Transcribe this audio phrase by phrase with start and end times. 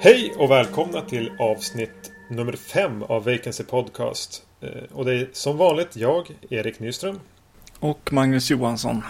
[0.00, 4.42] Hej och välkomna till avsnitt nummer fem av Vacancy Podcast.
[4.60, 7.20] Eh, Och det är som vanligt jag, Erik Nyström.
[7.80, 9.02] Och Magnus Johansson.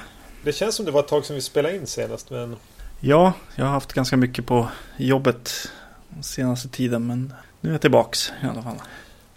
[0.44, 2.56] Det känns som det var ett tag sedan vi spelade in senast men
[3.00, 5.72] Ja, jag har haft ganska mycket på jobbet
[6.22, 7.06] senaste tiden.
[7.06, 8.76] Men nu är jag tillbaks i alla fall.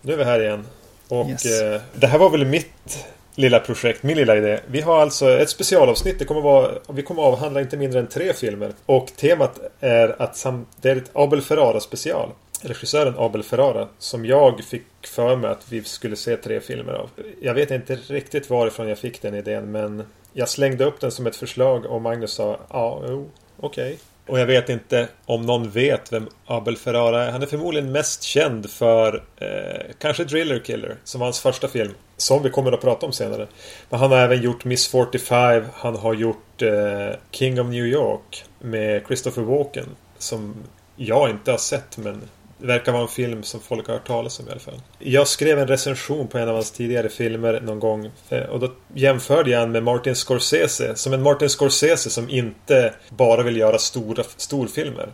[0.02, 0.66] nu är vi här igen.
[1.08, 1.62] Och Yes.
[1.62, 4.60] eh, det här var väl mitt lilla projekt, min lilla idé.
[4.68, 6.20] Vi har alltså ett specialavsnitt.
[6.20, 8.72] Det kommer vara, vi kommer avhandla inte mindre än tre filmer.
[8.86, 12.30] Och temat är att sam, det är ett Abel Ferrara special.
[12.62, 17.10] Regissören Abel Ferrara som jag fick för mig att vi skulle se tre filmer av.
[17.42, 21.28] Jag vet inte riktigt varifrån jag fick den idén men jag slängde upp den som
[21.28, 24.00] ett förslag och Magnus sa ja, jo, okej.
[24.28, 27.32] Och jag vet inte om någon vet vem Abel Ferrara är.
[27.32, 31.94] Han är förmodligen mest känd för eh, kanske Driller Killer som var hans första film.
[32.18, 33.48] Som vi kommer att prata om senare.
[33.90, 35.64] Men han har även gjort Miss 45.
[35.74, 39.90] Han har gjort eh, King of New York med Christopher Walken.
[40.18, 40.55] Som
[40.96, 42.21] jag inte har sett men
[42.58, 44.82] det verkar vara en film som folk har hört talas om i alla fall.
[45.00, 48.12] Jag skrev en recension på en av hans tidigare filmer någon gång.
[48.30, 50.96] Eh, och då jämförde jag han med Martin Scorsese.
[50.96, 55.10] Som en Martin Scorsese som inte bara vill göra stora storfilmer.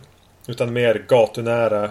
[0.46, 1.90] Utan mer gatunära,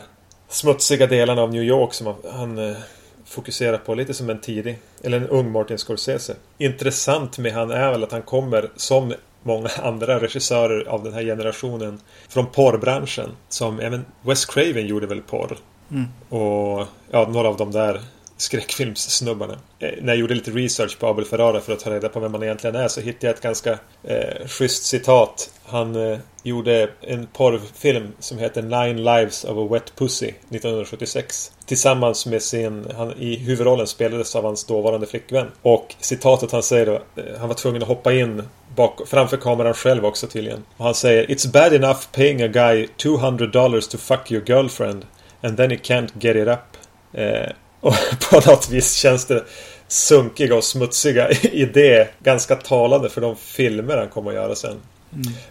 [0.49, 2.77] smutsiga delarna av New York som han, eh,
[3.25, 3.95] fokuserar på.
[3.95, 6.35] Lite som en tidig, eller en ung Martin Scorsese.
[6.57, 11.23] Intressant med han är väl att han kommer som många andra regissörer av den här
[11.23, 13.29] generationen från porrbranschen.
[13.49, 15.57] Som även Wes Craven gjorde väl porr.
[15.91, 16.05] Mm.
[16.29, 18.01] Och ja, några av de där
[18.41, 19.53] skräckfilmssnubbarna.
[19.79, 22.33] Eh, När jag gjorde lite research på Abel Ferrara för att ta reda på vem
[22.33, 25.49] han egentligen är så hittade jag ett ganska eh, schysst citat.
[25.65, 31.51] Han eh, gjorde en porrfilm som heter Nine Lives of a Wet Pussy 1976.
[31.65, 35.47] Tillsammans med sin, han i huvudrollen spelades av hans dåvarande flickvän.
[35.61, 38.43] Och citatet han säger då, eh, han var tvungen att hoppa in
[38.75, 40.63] bak, framför kameran själv också tydligen.
[40.77, 45.05] Och han säger It's bad enough paying a guy 200 dollars to fuck your girlfriend
[45.41, 46.77] and then he can't get it up.
[47.13, 47.93] Eh, och
[48.29, 49.43] på något vis känns det
[49.87, 54.81] sunkiga och smutsiga i det ganska talande för de filmer han kommer att göra sen.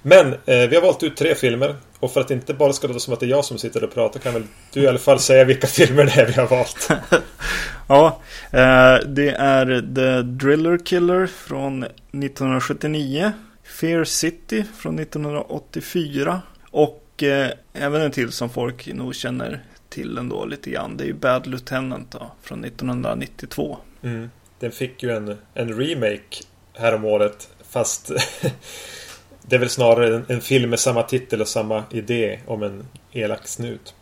[0.02, 2.86] Men eh, vi har valt ut tre filmer och för att det inte bara ska
[2.88, 4.98] låta som att det är jag som sitter och pratar kan väl du i alla
[4.98, 6.88] fall säga vilka filmer det är vi har valt.
[7.88, 8.20] Ja,
[8.52, 13.32] eh, det är The Driller Killer från 1979.
[13.64, 16.42] Fear City från 1984.
[16.70, 20.96] Och eh, även en till som folk nog känner till ändå lite grann.
[20.96, 23.78] Det är ju Bad Lieutenant då, från 1992.
[24.02, 24.30] Mm.
[24.58, 26.42] Den fick ju en, en remake
[26.72, 28.10] häromåret fast
[29.42, 32.86] det är väl snarare en, en film med samma titel och samma idé om en
[33.12, 33.94] elak snut.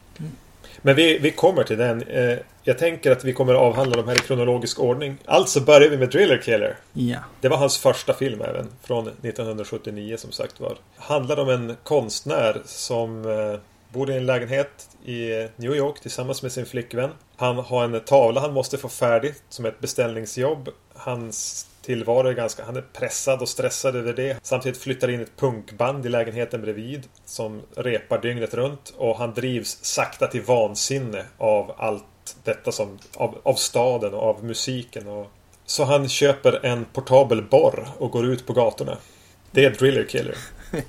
[0.82, 2.02] Men vi, vi kommer till den.
[2.02, 5.16] Eh, jag tänker att vi kommer att avhandla de här i kronologisk ordning.
[5.24, 6.76] Alltså börjar vi med Driller Killer.
[6.92, 7.18] Ja.
[7.40, 8.68] Det var hans första film även.
[8.82, 10.76] Från 1979 som sagt var.
[10.96, 13.60] Handlar om en konstnär som eh,
[13.92, 17.10] bor i en lägenhet i New York tillsammans med sin flickvän.
[17.36, 20.68] Han har en tavla han måste få färdig som ett beställningsjobb.
[20.94, 22.64] Hans tillvaro är ganska...
[22.64, 24.38] Han är pressad och stressad över det.
[24.42, 29.78] Samtidigt flyttar in ett punkband i lägenheten bredvid som repar dygnet runt och han drivs
[29.84, 32.98] sakta till vansinne av allt detta som...
[33.16, 35.30] Av, av staden och av musiken och...
[35.66, 38.96] Så han köper en portabel borr och går ut på gatorna.
[39.50, 40.36] Det är Driller Killer.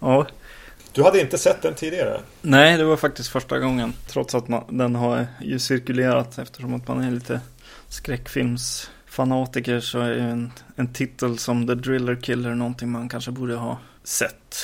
[0.00, 0.26] ja.
[0.92, 2.20] Du hade inte sett den tidigare?
[2.42, 3.92] Nej, det var faktiskt första gången.
[4.06, 7.40] Trots att man, den har ju cirkulerat eftersom att man är lite
[9.10, 13.54] skräckfilmsfanatiker så är ju en, en titel som The Driller Killer någonting man kanske borde
[13.54, 14.56] ha sett.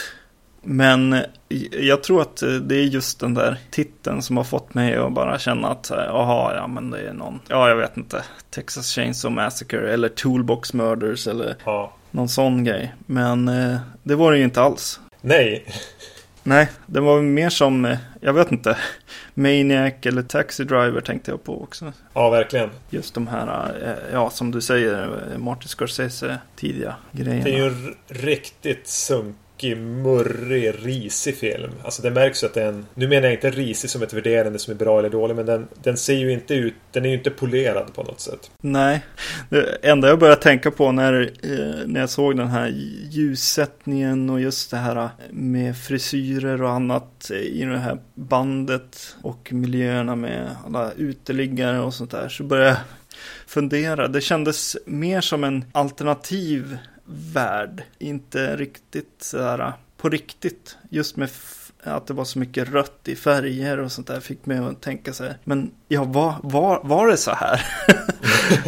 [0.64, 1.22] Men eh,
[1.70, 5.12] jag tror att eh, det är just den där titeln som har fått mig att
[5.12, 8.86] bara känna att eh, jaha, ja men det är någon, ja jag vet inte, Texas
[8.94, 11.92] Chainsaw Massacre eller Toolbox Murders eller Ja.
[12.10, 12.94] någon sån grej.
[13.06, 15.00] Men eh, det var det ju inte alls.
[15.20, 15.66] Nej.
[16.44, 18.77] Nej, det var mer som, eh, jag vet inte,
[19.34, 21.92] Maniac eller Taxi Driver tänkte jag på också.
[22.15, 22.71] Ja, verkligen.
[22.91, 25.03] Just de här, eh, ja som du säger,
[25.33, 27.44] eh, Martin Scorsese tidiga grejerna.
[27.44, 27.94] Det är ju en r-
[29.62, 31.70] tråkig, murrig, risig film.
[31.84, 32.86] Alltså det märks ju att den...
[32.94, 35.68] Nu menar jag inte risig som ett värderande som är bra eller dålig, men den,
[35.82, 36.74] den ser ju inte ut...
[36.92, 38.50] Den är ju inte polerad på något sätt.
[38.60, 39.03] Nej,
[39.48, 42.68] det enda jag började tänka på när, eh, när jag såg den här
[43.10, 49.53] ljussättningen och just det här eh, med frisyrer och annat i det här bandet och
[49.53, 52.78] miljöerna med alla uteliggare och sånt där så började jag
[53.47, 54.08] fundera.
[54.08, 60.77] Det kändes mer som en alternativ värld, inte riktigt sådär äh, på riktigt.
[60.91, 61.28] Just med
[61.84, 65.13] att det var så mycket rött i färger och sånt där fick mig att tänka
[65.13, 65.37] så här.
[65.45, 67.66] Men ja, var, var, var det så här?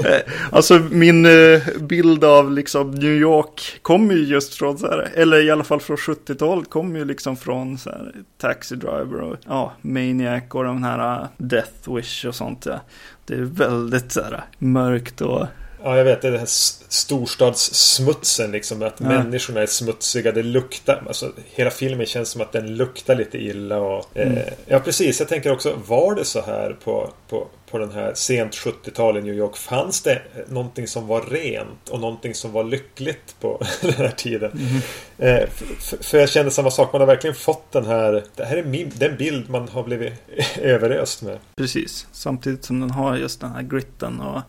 [0.05, 0.21] Eh,
[0.51, 5.45] alltså min eh, bild av liksom New York kommer ju just från så här, eller
[5.45, 9.73] i alla fall från 70-talet, kommer ju liksom från så här Taxi Driver och ja,
[9.81, 12.67] Maniac och de här äh, Death Wish och sånt.
[12.67, 12.81] Ja.
[13.27, 15.47] Det är väldigt så här mörkt och
[15.85, 16.23] Ja, jag vet.
[16.23, 16.49] Det är den här
[16.89, 18.83] storstadssmutsen liksom.
[18.83, 19.09] Att ja.
[19.09, 20.33] människorna är smutsiga.
[20.33, 21.03] Det luktar.
[21.07, 23.79] Alltså, hela filmen känns som att den luktar lite illa.
[23.79, 24.37] Och, mm.
[24.37, 25.21] eh, ja, precis.
[25.21, 25.79] Jag tänker också.
[25.87, 29.57] Var det så här på, på, på den här sent 70-tal i New York?
[29.57, 34.51] Fanns det någonting som var rent och någonting som var lyckligt på den här tiden?
[34.53, 35.43] Mm.
[35.43, 35.49] Eh,
[35.81, 36.93] för, för, jag känner samma sak.
[36.93, 38.25] Man har verkligen fått den här.
[38.37, 40.13] Det här är min, den bild man har blivit
[40.59, 41.39] överöst med.
[41.57, 42.07] Precis.
[42.13, 44.41] Samtidigt som den har just den här gritten och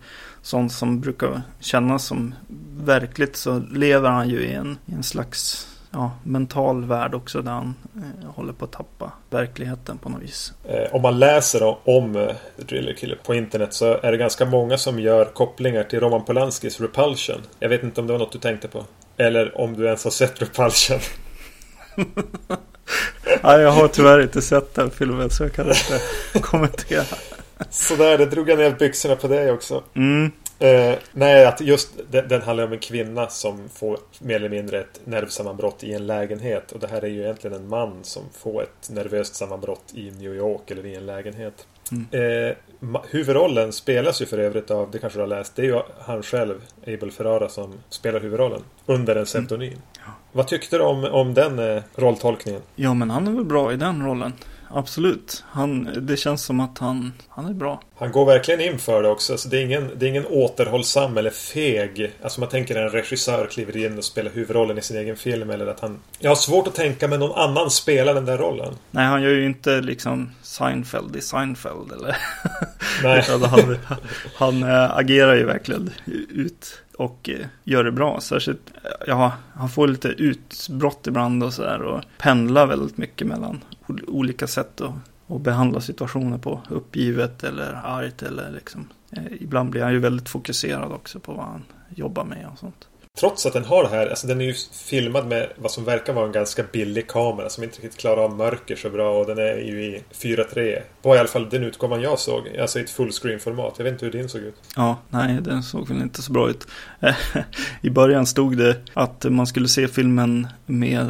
[0.45, 2.35] sånt som brukar kännas som
[2.77, 7.51] verkligt så lever han ju i en, i en slags ja, mental värld också där
[7.51, 10.53] han eh, håller på att tappa verkligheten på något vis.
[10.63, 12.27] Eh, om man läser om eh,
[12.57, 16.81] Driller Killer på internet så är det ganska många som gör kopplingar till Roman Polanskis
[16.81, 17.41] Repulsion.
[17.59, 18.85] Jag vet inte om det var något du tänkte på.
[19.17, 20.99] Eller om du ens har sett Repulsion.
[23.43, 25.99] Nej, jag har tyvärr inte sett den filmen så jag kan inte
[26.41, 27.05] kommentera.
[27.69, 29.83] Sådär, det drog jag ner byxorna på dig också.
[29.95, 30.31] Mm.
[30.59, 34.79] Eh, nej, att just den, den, handlar om en kvinna som får mer eller mindre
[34.79, 36.71] ett nervsammanbrott i en lägenhet.
[36.71, 40.35] Och det här är ju egentligen en man som får ett nervöst sammanbrott i New
[40.35, 41.67] York eller i en lägenhet.
[41.91, 42.05] Mm.
[42.11, 42.55] Eh,
[43.09, 46.23] huvudrollen spelas ju för övrigt av, det kanske du har läst, det är ju han
[46.23, 48.61] själv, Abel Ferrara, som spelar huvudrollen.
[48.85, 49.67] Under en pseudonym.
[49.67, 49.81] Mm.
[49.93, 50.11] Ja.
[50.31, 52.61] Vad tyckte du om, om den eh, rolltolkningen?
[52.75, 54.33] Ja, men han är väl bra i den rollen
[54.69, 55.43] absolut.
[55.47, 57.81] Han, det känns som att han, han är bra.
[57.97, 59.37] Han går verkligen in för det också.
[59.37, 62.11] Så det, är ingen, det är ingen återhållsam eller feg.
[62.23, 65.49] Alltså man tänker en regissör kliver in och spelar huvudrollen i sin egen film.
[65.49, 65.99] Eller att han...
[66.19, 68.73] Jag har svårt att tänka mig någon annan spelar den där rollen.
[68.91, 71.91] Nej, han gör ju inte liksom Seinfeld i Seinfeld.
[71.91, 72.17] Eller?
[73.03, 73.23] Nej.
[73.43, 73.77] han,
[74.35, 75.89] han äh, agerar ju verkligen
[76.29, 78.21] ut och eh, gör det bra.
[78.21, 78.61] Särskilt,
[79.07, 83.61] ja, han får lite utbrott ibland och sådär och pendlar väldigt mycket mellan
[84.07, 84.93] olika sätt att,
[85.27, 86.61] att behandla situationer på.
[86.69, 88.87] Uppgivet eller argt eller liksom.
[89.11, 92.87] Eh, ibland blir han ju väldigt fokuserad också på vad han jobbar med och sånt.
[93.19, 94.53] Trots att den har det här, alltså den är ju
[94.85, 98.35] filmad med vad som verkar vara en ganska billig kamera som inte riktigt klarar av
[98.35, 100.81] mörker så bra och den är ju i 4.3.
[101.01, 103.73] På i alla fall den utgåvan jag såg, alltså i ett fullscreen-format.
[103.77, 104.55] Jag vet inte hur din såg ut.
[104.75, 106.67] Ja, nej den såg väl inte så bra ut.
[107.81, 111.07] I början stod det att man skulle se filmen med,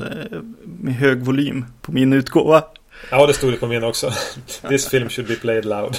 [0.63, 2.63] med hög volym på min utgåva.
[3.11, 4.11] Ja, det stod det på min också.
[4.69, 5.97] This film should be played loud.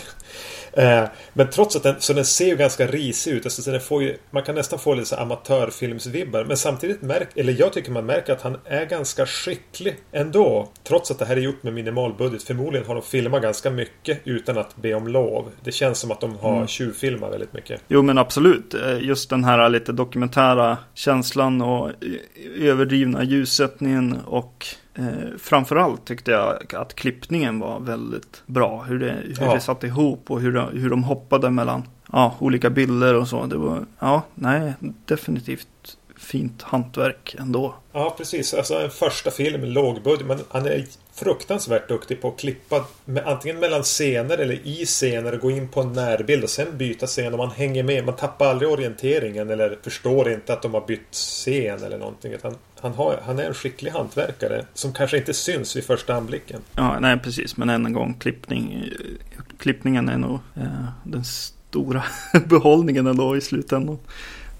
[0.77, 3.47] Eh, men trots att den, så den ser ju ganska risig ut.
[3.47, 6.45] Alltså, den får ju, man kan nästan få lite så amatörfilmsvibbar.
[6.45, 10.69] Men samtidigt märker, eller jag tycker man märker att han är ganska skicklig ändå.
[10.85, 12.43] Trots att det här är gjort med minimal budget.
[12.43, 15.51] Förmodligen har de filmat ganska mycket utan att be om lov.
[15.65, 16.67] Det känns som att de har mm.
[16.67, 17.81] tjuvfilmat väldigt mycket.
[17.89, 18.75] Jo men absolut.
[18.75, 21.91] Eh, just den här lite dokumentära känslan och
[22.61, 24.67] överdrivna ljussättningen och
[24.99, 28.83] Eh, framförallt tyckte jag att klippningen var väldigt bra.
[28.83, 29.55] Hur det, hur ja.
[29.55, 33.47] det satt ihop och hur, de, hur de hoppade mellan ja, olika bilder och så.
[33.47, 34.73] Det var, ja, nej,
[35.05, 37.75] definitivt fint hantverk ändå.
[37.93, 38.55] Ja, precis.
[38.55, 40.27] Alltså en första film, lågbudget.
[40.27, 40.85] Men han är
[41.15, 45.69] fruktansvärt duktig på att klippa med, antingen mellan scener eller i scener och gå in
[45.69, 48.05] på en närbild och sen byta scen och man hänger med.
[48.05, 52.33] Man tappar aldrig orienteringen eller förstår inte att de har bytt scen eller någonting.
[52.33, 56.61] Utan han, har, han är en skicklig hantverkare som kanske inte syns vid första anblicken.
[56.75, 57.57] Ja, nej precis.
[57.57, 58.91] Men än en gång, klippning,
[59.59, 62.05] klippningen är nog eh, den stora
[62.47, 63.99] behållningen ändå i slutändan.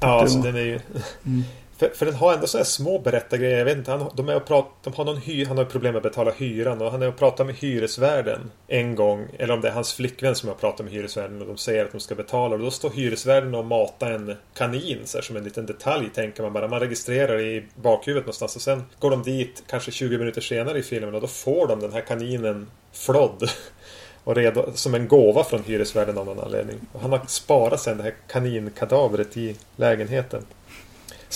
[0.01, 0.81] Ja, alltså den är ju...
[1.27, 1.43] Mm.
[1.79, 3.59] För, för den har ändå sådana små berättargrejer.
[3.59, 5.93] Jag vet inte, han, de är och prat, de har någon hy, han har problem
[5.93, 9.29] med att betala hyran och han är och pratar med hyresvärden en gång.
[9.39, 11.93] Eller om det är hans flickvän som har pratat med hyresvärden och de säger att
[11.93, 12.55] de ska betala.
[12.55, 16.43] Och då står hyresvärden och matar en kanin så här, som en liten detalj tänker
[16.43, 16.69] man bara.
[16.69, 20.83] Man registrerar i bakhuvudet någonstans och sen går de dit kanske 20 minuter senare i
[20.83, 23.51] filmen och då får de den här kaninen flodd.
[24.25, 26.77] Och redo, som en gåva från hyresvärden av någon anledning.
[26.93, 30.43] Och han har sparat sen det här kaninkadavret i lägenheten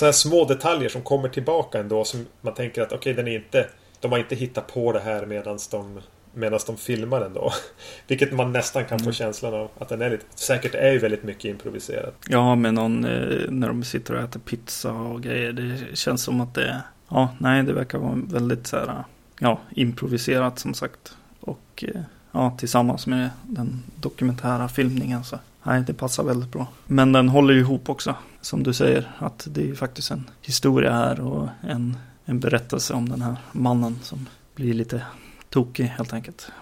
[0.01, 3.37] sådana små detaljer som kommer tillbaka ändå som man tänker att okej, okay, den är
[3.37, 3.67] inte...
[4.01, 6.01] De har inte hittat på det här medan de
[6.35, 7.53] Medan de filmar ändå.
[8.07, 9.13] Vilket man nästan kan få mm.
[9.13, 9.71] känslan av.
[9.79, 12.15] Att den är lite, säkert är ju väldigt mycket improviserat.
[12.29, 15.53] Ja, med någon eh, när de sitter och äter pizza och grejer.
[15.53, 19.05] Det känns som att det, ja, nej, det verkar vara väldigt så här,
[19.39, 21.17] ja, improviserat som sagt.
[21.41, 22.01] Och eh,
[22.33, 26.67] ja, tillsammans med den dokumentära filmningen så Nej, det passar väldigt bra.
[26.87, 28.15] Men den håller ju ihop också.
[28.41, 32.95] Som du säger, att det är ju faktiskt en historia här och en, en berättelse
[32.95, 35.03] om den här mannen som blir lite
[35.49, 36.53] tokig helt enkelt.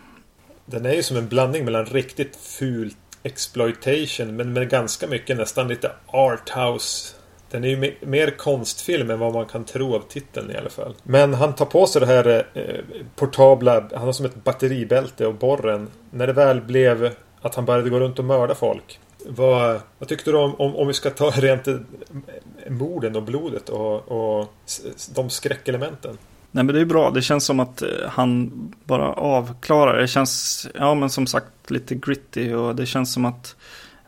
[0.66, 5.68] Den är ju som en blandning mellan riktigt fult exploitation men med ganska mycket nästan
[5.68, 7.14] lite arthouse
[7.50, 10.94] den är ju mer konstfilm än vad man kan tro av titeln i alla fall.
[11.02, 12.80] Men han tar på sig det här eh, eh
[13.16, 15.90] portabla, han har som ett batteribälte och borren.
[16.10, 19.00] När det väl blev att han började gå runt och mörda folk.
[19.26, 21.68] Vad, vad tyckte du om, om, om vi ska ta rent
[22.68, 24.54] morden och blodet och, och
[25.14, 26.18] de skräckelementen?
[26.50, 27.10] Nej men det är bra.
[27.10, 28.50] Det känns som att eh, han
[28.84, 30.00] bara avklarar.
[30.00, 33.56] Det känns, ja men som sagt, lite gritty och det känns som att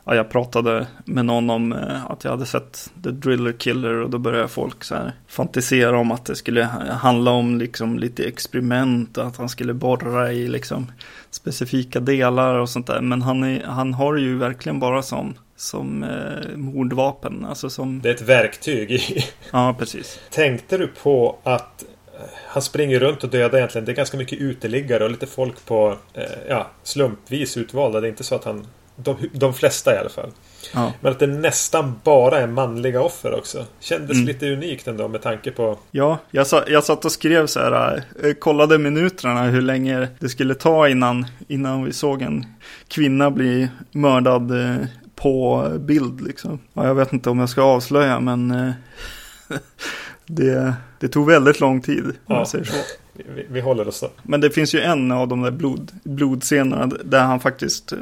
[0.05, 4.09] ja, jag pratade med någon om eh, att jag hade sett The Driller Killer och
[4.09, 9.17] då började folk så här fantisera om att det skulle handla om liksom lite experiment
[9.17, 10.91] och att han skulle borra i liksom
[11.29, 13.01] specifika delar och sånt där.
[13.01, 17.45] Men han, är, han har ju verkligen bara som som eh, mordvapen.
[17.45, 18.01] Alltså som...
[18.01, 19.23] Det är ett verktyg.
[19.51, 20.19] ja, precis.
[20.29, 23.85] Tänkte du på att eh, han springer runt och dödar egentligen.
[23.85, 28.01] Det är ganska mycket uteliggare och lite folk på eh, ja, slumpvis utvalda.
[28.01, 28.67] Det är inte så att han
[29.03, 30.31] de, de flesta i alla fall.
[30.73, 30.93] Ja.
[31.01, 33.65] Men att det nästan bara är manliga offer också.
[33.79, 34.27] Kändes mm.
[34.27, 35.79] lite unikt ändå med tanke på...
[35.91, 40.29] Ja, jag, sa, jag satt och skrev så här, äh, kollade minuterna hur länge det
[40.29, 42.45] skulle ta innan, innan vi såg en
[42.87, 44.75] kvinna bli mördad äh,
[45.15, 46.59] på bild liksom.
[46.73, 48.71] Ja, jag vet inte om jag ska avslöja men äh,
[50.25, 52.37] det, det tog väldigt lång tid om ja.
[52.37, 52.75] jag säger så.
[53.35, 54.09] Vi, vi, håller oss då.
[54.23, 57.97] Men det finns ju en av de där blod, blodscenerna där han faktiskt, eh,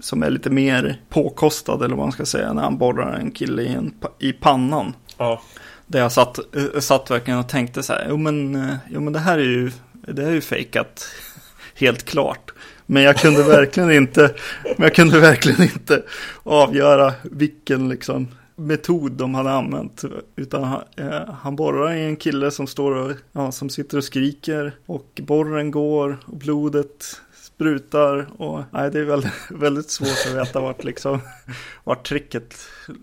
[0.00, 3.62] som är lite mer påkostad eller vad man ska säga, när han borrar en kille
[3.62, 4.94] i, en, i pannan.
[5.18, 5.42] Ja.
[5.86, 9.12] Där jag satt, eh, satt verkligen och tänkte så här, jo men, eh, jo men
[9.12, 11.06] det här är ju, det här är ju fejkat,
[11.74, 12.50] helt klart.
[12.86, 16.02] Men jag kunde verkligen inte, men jag kunde verkligen inte
[16.42, 18.28] avgöra vilken liksom
[18.66, 20.04] metod de hade använt.
[20.36, 24.04] Utan han, eh, han borrar i en kille som står och, ja, som sitter och
[24.04, 24.72] skriker.
[24.86, 28.42] Och borren går och blodet sprutar.
[28.42, 31.20] Och nej, det är väldigt, väldigt svårt att veta vart, liksom,
[31.84, 32.54] vart tricket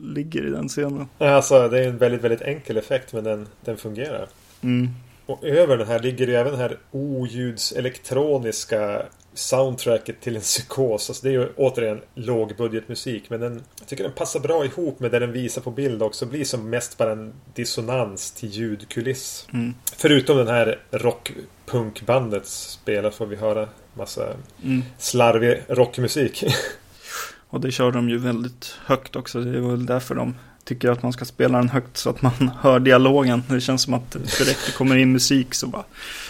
[0.02, 1.08] ligger i den scenen.
[1.18, 4.28] Alltså, det är en väldigt, väldigt enkel effekt men den, den fungerar.
[4.62, 4.90] Mm.
[5.26, 9.06] Och över den här ligger ju även den här oljudselektroniska
[9.40, 11.10] soundtracket till en psykos.
[11.10, 13.30] Alltså det är ju återigen lågbudgetmusik.
[13.30, 16.26] Men den, jag tycker den passar bra ihop med det den visar på bild också.
[16.26, 19.48] Blir som mest bara en dissonans till ljudkuliss.
[19.54, 19.74] Mm.
[19.98, 24.28] Förutom den här rockpunkbandet spelar får vi höra massa
[24.64, 24.84] mm.
[24.98, 26.44] slarvig rockmusik.
[27.50, 29.42] Och det kör de ju väldigt högt också.
[29.42, 32.52] Det är väl därför de tycker att man ska spela den högt så att man
[32.62, 33.44] hör dialogen.
[33.50, 35.84] Det känns som att direkt det kommer in musik så bara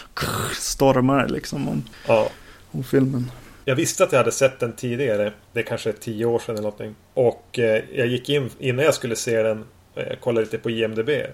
[0.53, 1.67] stormar det liksom.
[1.67, 2.29] Om, ja
[2.71, 3.31] om filmen.
[3.65, 5.33] Jag visste att jag hade sett den tidigare.
[5.53, 6.95] Det är kanske är tio år sedan eller någonting.
[7.13, 9.65] Och eh, jag gick in innan jag skulle se den.
[9.95, 11.09] Eh, kollade lite på IMDB.
[11.09, 11.25] Eh,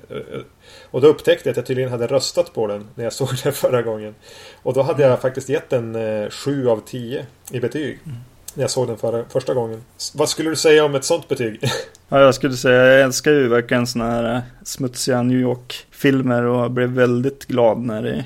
[0.92, 3.54] och då upptäckte jag att jag tydligen hade röstat på den när jag såg den
[3.54, 4.16] förra gången.
[4.64, 8.00] Och då hade jag faktiskt gett den eh, 7 av 10 i betyg.
[8.06, 8.18] Mm.
[8.54, 9.84] När jag såg den förra, första gången.
[10.14, 11.60] Vad skulle du säga om ett sånt betyg?
[12.10, 16.72] Ja, jag skulle säga, jag älskar ju verkligen sådana här eh, smutsiga New York-filmer och
[16.72, 18.26] blev väldigt glad när det,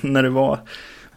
[0.00, 0.58] när det var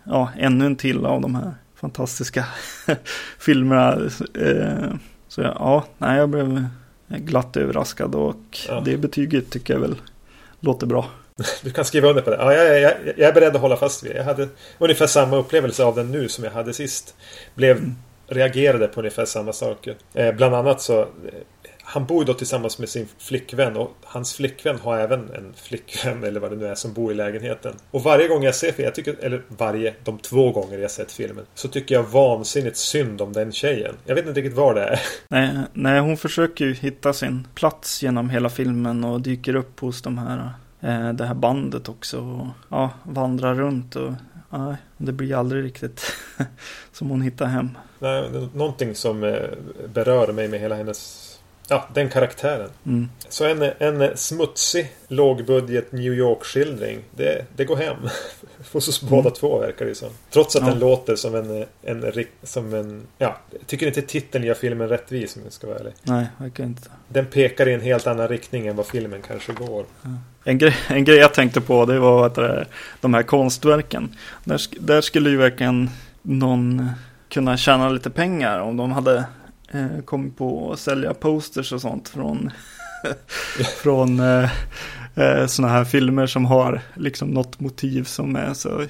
[0.06, 2.46] ja, ännu en till av de här fantastiska
[3.40, 4.10] filmerna.
[4.40, 4.96] Eh,
[5.28, 6.66] så ja, nej, jag blev
[7.08, 8.82] glatt överraskad och ja.
[8.86, 9.96] det betyget tycker jag väl
[10.60, 11.10] låter bra.
[11.64, 12.36] Du kan skriva under på det.
[12.36, 14.18] Ja, jag, jag, jag är beredd att hålla fast vid det.
[14.18, 14.48] Jag hade
[14.78, 17.16] ungefär samma upplevelse av den nu som jag hade sist.
[17.56, 17.96] Blev, mm.
[18.28, 19.96] Reagerade på ungefär samma saker.
[20.14, 21.08] Eh, bland annat så
[21.96, 26.24] han bor ju då tillsammans med sin flickvän och hans flickvän har även en flickvän
[26.24, 27.74] eller vad det nu är som bor i lägenheten.
[27.92, 31.12] Och varje gång jag ser filmen, jag tycker, eller varje, de två gånger jag sett
[31.12, 33.96] filmen, så tycker jag vansinnigt synd om den tjejen.
[34.06, 35.00] Jag vet inte riktigt var det är.
[35.28, 40.02] Nej, nej hon försöker ju hitta sin plats genom hela filmen och dyker upp hos
[40.02, 40.50] de här,
[40.82, 44.12] eh, det här bandet också och ja, vandrar runt och
[44.50, 46.02] Nej, det blir aldrig riktigt
[46.92, 47.70] som hon hittar hem.
[48.00, 49.50] Nej, någonting som eh,
[49.94, 51.25] berör mig med hela hennes
[51.70, 52.70] Ja, den karaktären.
[52.86, 53.10] Mm.
[53.30, 57.00] Så en, en smutsig, lågbudget New York-skildring.
[57.12, 57.96] Det, det går hem.
[58.72, 59.34] Hos oss båda mm.
[59.34, 60.10] två verkar det som.
[60.30, 60.70] Trots att ja.
[60.70, 63.02] den låter som en, en, som en...
[63.18, 65.94] Ja, jag tycker inte titeln gör filmen rättvis om jag ska vara ärlig.
[66.04, 66.90] Nej, verkar inte.
[67.08, 69.86] Den pekar i en helt annan riktning än vad filmen kanske går.
[70.02, 70.10] Ja.
[70.44, 72.66] En, grej, en grej jag tänkte på det var att det,
[73.02, 74.16] de här konstverken.
[74.44, 75.90] Där, där skulle ju verkligen
[76.22, 76.90] någon
[77.30, 79.26] kunna tjäna lite pengar om de hade
[79.72, 82.52] eh, kommit på att sälja posters och sånt från,
[83.84, 84.50] från eh,
[85.16, 88.86] eh, sådana här filmer som har liksom något motiv som är så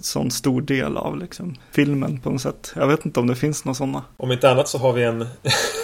[0.00, 2.72] sån stor del av liksom, filmen på något sätt.
[2.76, 4.04] Jag vet inte om det finns några sådana.
[4.16, 5.26] Om inte annat så har vi en...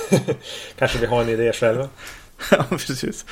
[0.79, 1.89] Kanske vi har en idé själva.
[2.51, 3.27] ja, precis.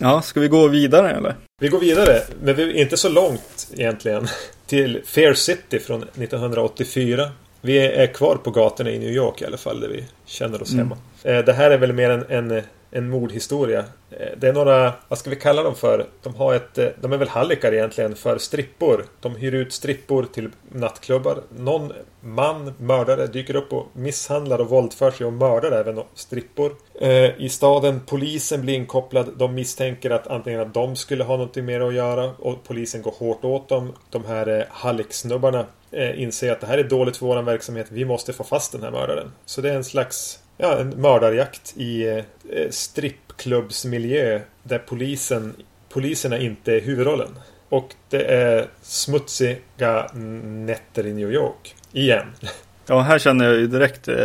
[0.00, 1.36] Ja, ska vi gå vidare eller?
[1.60, 4.28] Vi går vidare, men vi är inte så långt egentligen.
[4.66, 7.30] Till Fair City från 1984.
[7.64, 10.72] Vi är kvar på gatorna i New York i alla fall, där vi känner oss
[10.72, 10.86] Mm.
[10.88, 10.96] hemma.
[11.38, 12.62] Eh, Det här är väl mer en, en,
[12.94, 13.84] en mordhistoria.
[14.10, 16.06] Eh, det är några, vad ska vi kalla dem för?
[16.22, 19.04] De har ett, eh, de är väl hallickar egentligen för strippor.
[19.20, 21.42] De hyr ut strippor till nattklubbar.
[21.58, 26.72] Någon man, mördare, dyker upp och misshandlar och våldför sig och mördar även strippor.
[27.00, 29.30] Eh, I staden, polisen blir inkopplad.
[29.36, 33.14] De misstänker att antingen att de skulle ha någonting mer att göra och polisen går
[33.18, 33.92] hårt åt dem.
[34.10, 35.66] De här hallicksnubbarna
[36.14, 37.86] inser att det här är dåligt för vår verksamhet.
[37.90, 39.32] Vi måste få fast den här mördaren.
[39.44, 45.54] Så det är en slags Ja, en mördarjakt i eh, strippklubbsmiljö där polisen,
[45.88, 47.38] poliserna inte är huvudrollen.
[47.68, 51.74] Och det är smutsiga nätter i New York.
[51.92, 52.26] Igen.
[52.86, 54.16] Ja, här känner jag ju direkt, eh,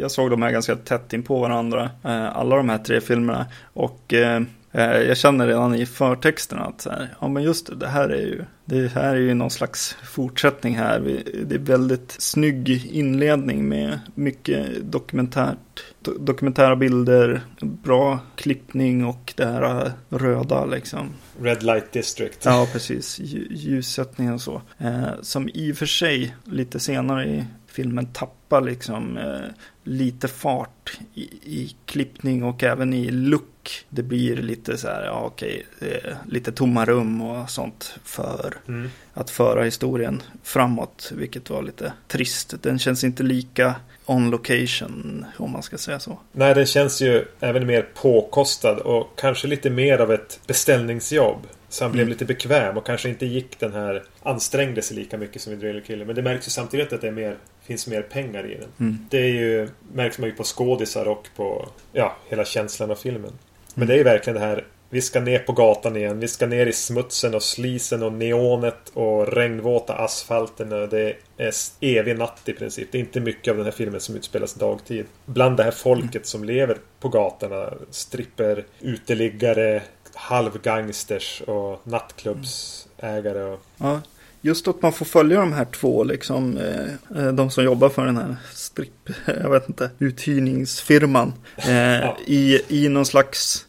[0.00, 3.46] jag såg de här ganska tätt in på varandra, eh, alla de här tre filmerna.
[3.72, 4.40] Och eh,
[4.82, 8.20] jag känner redan i förtexterna att så här, ja men just det, det här är
[8.20, 11.00] ju, det här är ju någon slags fortsättning här.
[11.46, 19.46] Det är väldigt snygg inledning med mycket dokumentärt, do, dokumentära bilder, bra klippning och det
[19.46, 21.08] här röda liksom.
[21.40, 22.44] Red Light District.
[22.44, 23.20] Ja, precis.
[23.20, 24.62] Lju- Ljussättningen och så.
[24.78, 29.40] Eh, som i och för sig lite senare i filmen tappar liksom eh,
[29.86, 33.84] lite fart i, i klippning och även i look.
[33.88, 38.90] Det blir lite så här, ja okej, eh, lite tomma rum och sånt för Mm.
[39.14, 42.54] att föra historien framåt, vilket var lite trist.
[42.62, 43.74] Den känns inte lika
[44.06, 46.18] on location, om man ska säga så.
[46.32, 51.46] Nej, den känns ju även mer påkostad och kanske lite mer av ett beställningsjobb.
[51.76, 52.12] Så han blev Mm.
[52.12, 55.80] lite bekväm och kanske inte gick den här ansträngde sig lika mycket som i Driller
[55.80, 56.04] Killer.
[56.04, 58.68] Men det märks ju samtidigt att det mer, finns mer pengar i den.
[58.80, 58.98] Mm.
[59.10, 63.32] Det är ju, märks man ju på skådisar och på ja, hela känslan av filmen.
[63.74, 63.88] Men Mm.
[63.88, 66.20] det är ju verkligen det här vi ska ner på gatan igen.
[66.20, 70.72] Vi ska ner i smutsen och slisen och neonet och regnvåta asfalten.
[70.72, 72.88] Och det är evig natt i princip.
[72.92, 75.04] Det är inte mycket av den här filmen som utspelas dagtid.
[75.24, 77.72] Bland det här folket som lever på gatorna.
[77.90, 79.82] Stripper, uteliggare,
[80.16, 83.42] halvgangsters och nattklubbsägare.
[83.42, 83.60] Och...
[83.76, 84.00] Ja,
[84.40, 88.06] just att man får följa de här två, liksom, eh, eh, de som jobbar för
[88.06, 91.32] den här stripp, jag vet inte, uthyrningsfirman.
[91.56, 93.66] Eh, i, I någon slags,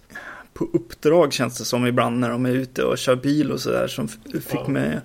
[0.53, 3.87] på uppdrag känns det som ibland när de är ute och kör bil och sådär,
[3.87, 4.67] som fick Ja.
[4.67, 4.99] mig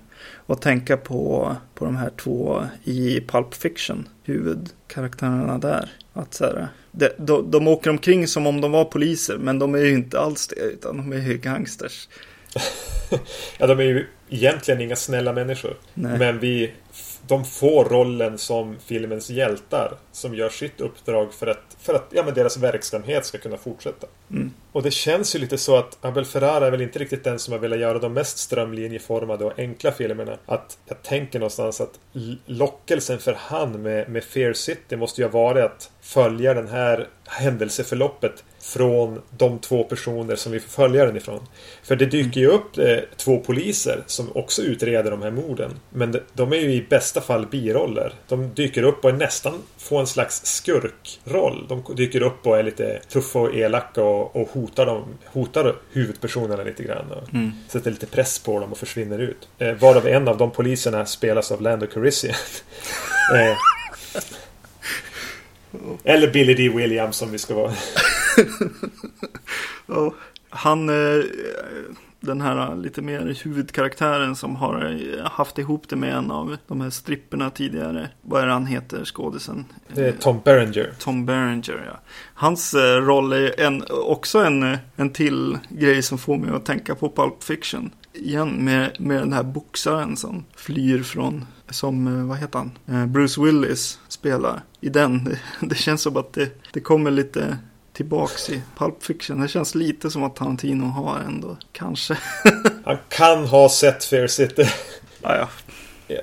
[0.47, 5.91] att tänka på, på de här två i Pulp Fiction, huvudkaraktärerna där.
[6.13, 9.75] Att så här, de, de, de åker omkring som om de var poliser, men de
[9.75, 12.07] är ju inte alls det, utan de är ju gangsters.
[13.57, 15.77] Ja, de är ju egentligen inga snälla människor.
[15.93, 16.19] Nej.
[16.19, 16.71] Men vi,
[17.27, 19.93] de får rollen som filmens hjältar.
[20.13, 24.07] Som gör sitt uppdrag för att, för att ja, men deras verksamhet ska kunna fortsätta.
[24.31, 24.53] Mm.
[24.71, 27.51] Och det känns ju lite så att Abel Ferrara är väl inte riktigt den som
[27.51, 30.37] har velat göra de mest strömlinjeformade och enkla filmerna.
[30.45, 31.99] Att jag tänker någonstans att
[32.45, 37.07] lockelsen för han med, med Fear City måste ju ha varit att följa den här
[37.25, 41.47] händelseförloppet från de två personer som vi får följa den ifrån.
[41.83, 45.71] För det dyker ju upp eh, två poliser som också utreder de här morden.
[45.89, 48.13] Men de, de är ju i bästa fall biroller.
[48.27, 51.65] De dyker upp och är nästan får en slags skurkroll.
[51.69, 56.63] De dyker upp och är lite tuffa och elaka och, och hotar, dem, hotar huvudpersonerna
[56.63, 57.11] lite grann.
[57.11, 57.51] Och Mm.
[57.67, 59.47] Sätter lite press på dem och försvinner ut.
[59.57, 62.35] Eh, varav en av de poliserna spelas av Lando Calrissian.
[63.35, 63.57] eh,
[66.03, 66.69] eller Billy D.
[66.69, 67.73] Williams om vi ska vara.
[69.85, 70.13] Ja,
[70.49, 71.23] han, eh,
[72.23, 76.81] den här lite mer huvudkaraktären som har eh, haft ihop det med en av de
[76.81, 78.09] här stripperna tidigare.
[78.21, 79.65] Vad är det han heter, skådisen?
[79.93, 80.93] Det är Tom Berenger.
[80.99, 81.99] Tom Berenger, ja.
[82.33, 86.95] Hans eh, roll är en, också en, en till grej som får mig att tänka
[86.95, 87.91] på Pulp Fiction.
[88.13, 93.11] Igen med, med den här boxaren som flyr från, som, vad heter han?
[93.11, 95.23] Bruce Willis spelar i den.
[95.23, 97.57] Det, det känns som att det, det kommer lite
[97.93, 99.41] tillbaks i Pulp Fiction.
[99.41, 102.17] Det känns lite som att Tarantino har ändå, kanske.
[102.85, 104.65] Han kan ha sett Fair City.
[105.21, 105.47] ja, ja.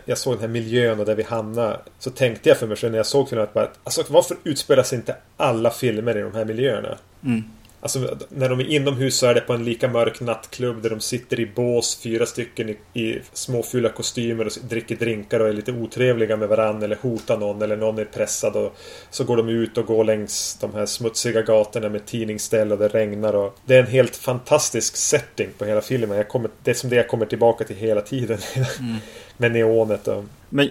[0.06, 1.80] Jag- såg den här miljön och där vi hamnade.
[1.98, 4.83] Så tänkte jag för mig själv när jag såg filmen att bara, alltså, varför utspelar
[4.83, 6.98] sig inte alla filmer i de här miljöerna?
[7.24, 7.44] Mm.
[7.83, 11.01] Alltså när de är inomhus så är det på en lika mörk nattklubb där de
[11.01, 15.53] sitter i bås, fyra stycken i, i små fula kostymer och dricker drinkar och är
[15.53, 18.77] lite otrevliga med varandra eller hotar någon eller någon är pressad och
[19.11, 22.88] så går de ut och går längs de här smutsiga gatorna med tidningsställ och det
[22.88, 26.16] regnar och det är en helt fantastisk setting på hela filmen.
[26.16, 28.38] Jag kommer, det är som det jag kommer tillbaka till hela tiden.
[29.40, 30.70] med neonet och Men,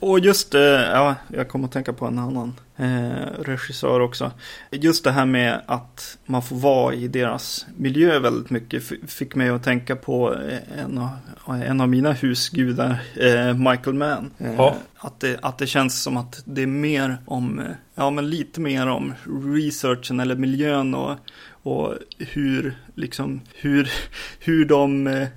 [0.00, 4.32] och just, eh, ja, jag kommer att tänka på en annan eh, regissör också.
[4.70, 9.48] Just det här med att man får vara i deras miljö väldigt mycket fick mig
[9.48, 14.30] att tänka på eh, en av, en av mina husgudar, eh, Michael Mann.
[14.38, 18.30] Eh, att, det, att det känns som att det är mer om, eh, ja men
[18.30, 19.14] lite mer om
[19.54, 21.18] researchen eller miljön och
[21.66, 23.90] och hur, liksom, hur,
[24.40, 25.28] hur de eh,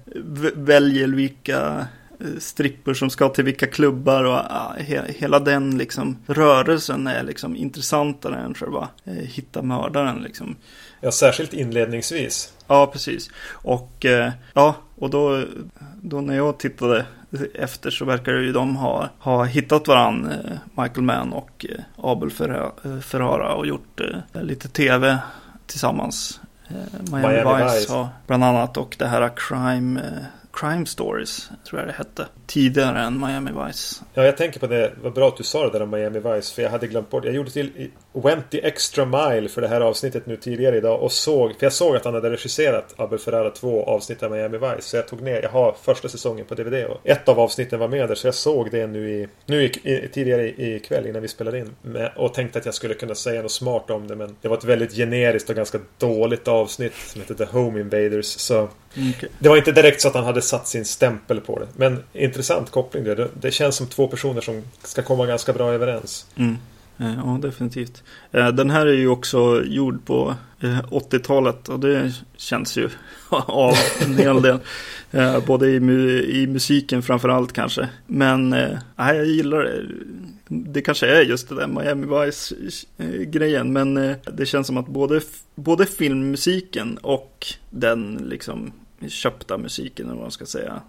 [0.56, 1.84] väljer vilka eh,
[2.40, 7.56] strippor som ska till vilka klubbar och ah, he, hela den liksom rörelsen är liksom
[7.56, 10.56] intressantare än själva eh, hitta mördaren liksom.
[11.02, 12.54] ja, särskilt inledningsvis.
[12.68, 13.30] Ja, precis.
[13.52, 15.44] Och eh, ja, och då,
[16.02, 17.06] då när jag tittade
[17.54, 22.30] efter så verkar ju de ha, ha hittat varann, eh, Michael Mann och eh, Abel
[22.30, 24.02] eh, Ferrara och gjort
[24.34, 25.18] eh, lite tv
[25.66, 26.40] tillsammans.
[26.68, 26.76] Eh,
[27.12, 27.94] Miami, Miami Vice, Vice.
[27.94, 30.02] har bland annat och det här Crime,
[30.60, 32.28] Crime Stories tror jag det hette.
[32.48, 34.04] Tidigare än Miami Vice.
[34.14, 34.94] Ja, jag tänker på det.
[35.04, 36.56] Vad bra att du sa det där om Miami Vice.
[36.56, 37.26] För jag hade glömt bort.
[37.26, 41.02] Jag gjorde till Went the extra mile för det här avsnittet nu tidigare idag.
[41.04, 41.56] Och såg.
[41.60, 44.82] För jag såg att han hade regisserat Abel Ferrara 2 avsnitt av Miami Vice.
[44.82, 45.42] Så jag tog ner.
[45.42, 46.86] Jag har första säsongen på DVD.
[46.86, 48.16] Och ett av avsnitten var med där.
[48.16, 49.28] Så jag såg det nu i...
[49.46, 51.76] Nu i, i, tidigare i, i kväll innan vi spelade in.
[51.82, 54.16] Med, och tänkte att jag skulle kunna säga något smart om det.
[54.16, 56.94] Men det var ett väldigt generiskt och ganska dåligt avsnitt.
[56.96, 58.26] Som heter The Home Invaders.
[58.26, 59.30] Så Okej.
[59.40, 61.68] det var inte direkt så att han hade satt sin stämpel på det.
[61.76, 63.16] Men intressant koppling det.
[63.16, 66.26] Det- Det känns som två personer som ska komma ganska bra överens.
[66.38, 66.58] Mm.
[67.00, 68.04] Eh, ja, definitivt.
[68.32, 72.90] Eh, den här är ju också gjord på eh, 80-talet och det känns ju
[73.30, 73.74] av
[74.06, 74.60] en hel del.
[75.48, 77.90] Både i, mu- i musiken framförallt kanske.
[78.08, 79.84] Men nej, jag gillar det.
[80.48, 83.74] Det kanske är just det där Miami Vice-grejen.
[83.74, 83.94] Men
[84.34, 85.22] det känns som att både,
[85.56, 88.72] både filmmusiken och den liksom
[89.08, 90.82] köpta musiken, eller vad man ska säga.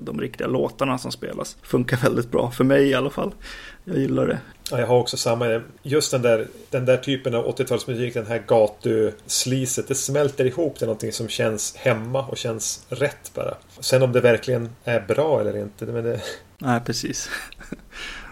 [0.00, 2.50] De riktiga låtarna som spelas funkar väldigt bra.
[2.50, 3.32] För mig i alla fall.
[3.84, 4.38] Jag gillar det.
[4.70, 5.62] Ja, jag har också samma.
[5.82, 9.88] Just den där, den där typen av 80-talsmusik, den här gatusliset.
[9.88, 13.54] Det smälter ihop till någonting som känns hemma och känns rätt bara.
[13.80, 15.86] Sen om det verkligen är bra eller inte.
[15.86, 16.20] Men det,
[16.58, 17.30] Nej, precis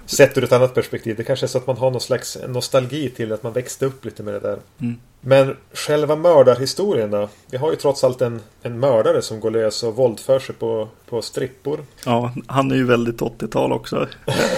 [0.06, 1.16] sett ur ett annat perspektiv.
[1.16, 4.04] Det kanske är så att man har någon slags nostalgi till att man växte upp
[4.04, 4.58] lite med det där.
[4.80, 4.96] Mm.
[5.20, 7.28] Men själva mördarhistorien då?
[7.50, 10.88] Vi har ju trots allt en, en mördare som går lös och våldför sig på,
[11.08, 11.80] på strippor.
[12.04, 14.08] Ja, han är ju väldigt 80-tal också.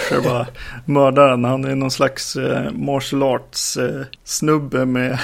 [0.09, 0.47] Själva
[0.85, 1.43] mördaren.
[1.43, 5.19] Han är någon slags eh, martial arts eh, snubbe med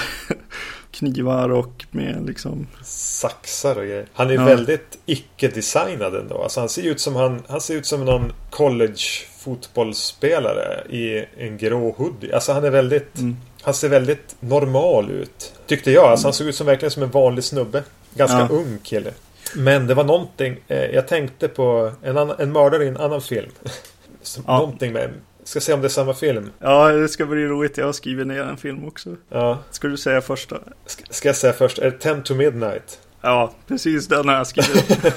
[0.98, 2.66] knivar och med liksom.
[2.84, 4.06] saxar och grejer.
[4.12, 4.44] Han är Ja.
[4.44, 6.42] väldigt icke-designad ändå.
[6.42, 8.96] Alltså han ser ut som han, han ser ut som någon college
[9.38, 12.32] fotbollsspelare i en grå hoodie.
[12.32, 13.36] Alltså han är väldigt Mm.
[13.62, 15.52] Han ser väldigt normal ut.
[15.66, 16.04] Tyckte jag.
[16.04, 17.82] Alltså han såg ut som verkligen som en vanlig snubbe.
[18.14, 18.48] Ganska Ja.
[18.50, 19.10] ung kille.
[19.54, 20.56] Men det var någonting.
[20.68, 23.50] Eh, jag tänkte på en, annan, en mördare i en annan film.
[24.22, 24.58] Som, Ja.
[24.58, 25.10] Någonting med.
[25.46, 26.50] Ska se om det är samma film.
[26.58, 27.76] Ja, det ska bli roligt.
[27.76, 29.16] Jag har skrivit ner en film också.
[29.28, 29.58] Ja.
[29.70, 30.58] Ska du säga första?
[30.86, 31.78] Ska, ska jag säga först.
[31.78, 33.00] Är det 10 to Midnight?
[33.20, 34.98] Ja, precis den har jag skrivit.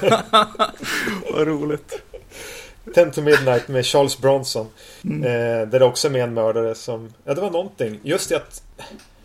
[1.32, 2.02] Vad roligt.
[2.94, 4.66] 10 to Midnight med Charles Bronson.
[5.04, 5.22] Mm.
[5.22, 7.12] Eh, där det också är med en mördare som...
[7.24, 8.00] Ja, det var någonting.
[8.02, 8.62] Just det att...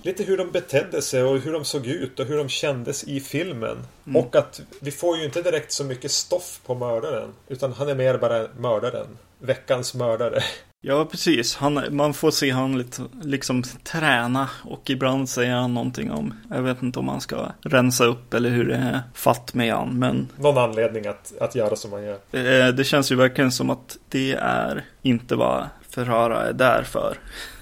[0.05, 3.19] Lite hur de betedde sig och hur de såg ut och hur de kändes i
[3.19, 3.77] filmen.
[4.07, 4.15] Mm.
[4.15, 7.29] Och att vi får ju inte direkt så mycket stoff på mördaren.
[7.47, 9.07] Utan han är mer bara mördaren.
[9.39, 10.43] Veckans mördare.
[10.81, 11.55] Ja, precis.
[11.55, 16.61] Han, man får se han lite, liksom träna och ibland säger han någonting om, jag
[16.61, 20.27] vet inte om han ska rensa upp eller hur det är fatt med han, men
[20.37, 22.19] Någon anledning att, att göra som man gör.
[22.31, 27.17] eh, det känns ju verkligen som att det är inte vad Ferrara är där för.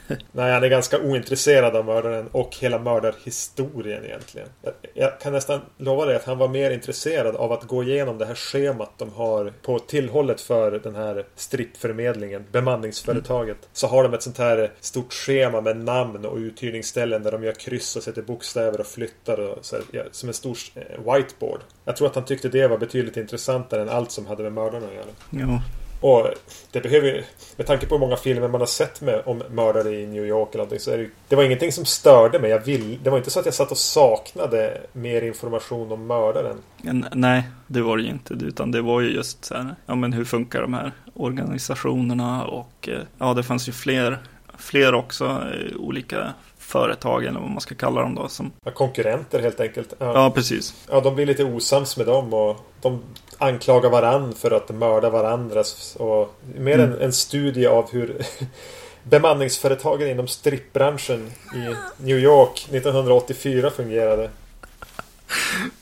[0.31, 4.47] Nej, han är ganska ointresserad av mördaren och hela mördarhistorien egentligen.
[4.61, 8.17] Jag, jag kan nästan lova dig att han var mer intresserad av att gå igenom
[8.17, 13.57] det här schemat de har på tillhållet för den här strippförmedlingen, bemanningsföretaget.
[13.73, 17.53] Så har de ett sånt här stort schema med namn och uthyrningsställen där de gör
[17.53, 21.59] kryss och sätter bokstäver och flyttar och så här, ja, som en stor eh, whiteboard.
[21.85, 24.85] Jag tror att han tyckte det var betydligt intressantare än allt som hade med mördarna
[24.87, 25.05] att göra.
[25.29, 25.61] Ja,
[26.03, 26.29] Och
[26.71, 27.23] det behöver ju,
[27.55, 30.49] med tanke på hur många filmer man har sett med, om mördare i New York
[30.53, 32.49] eller någonting så är det Det var ingenting som störde mig.
[32.49, 36.57] Jag vill, det var inte så att jag satt och saknade mer information om mördaren.
[36.83, 39.95] en, nej, det var det ju inte, utan det var ju just så här, ja
[39.95, 44.17] men hur funkar de här organisationerna och eh, ja, det fanns ju fler,
[44.57, 49.39] fler också, eh, olika företag eller vad man ska kalla dem då som, Ja, konkurrenter
[49.39, 49.93] helt enkelt.
[49.99, 50.13] Ja.
[50.13, 50.87] ja precis.
[50.91, 53.01] ja, de blir lite osams med dem och de
[53.43, 55.95] anklagar varann för att mörda varandras.
[55.95, 56.91] Och mer Mm.
[56.91, 58.25] en, en studie av hur
[59.03, 64.29] bemanningsföretagen inom strippbranschen i New York 1984 fungerade.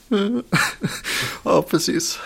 [1.44, 2.18] Ja, precis.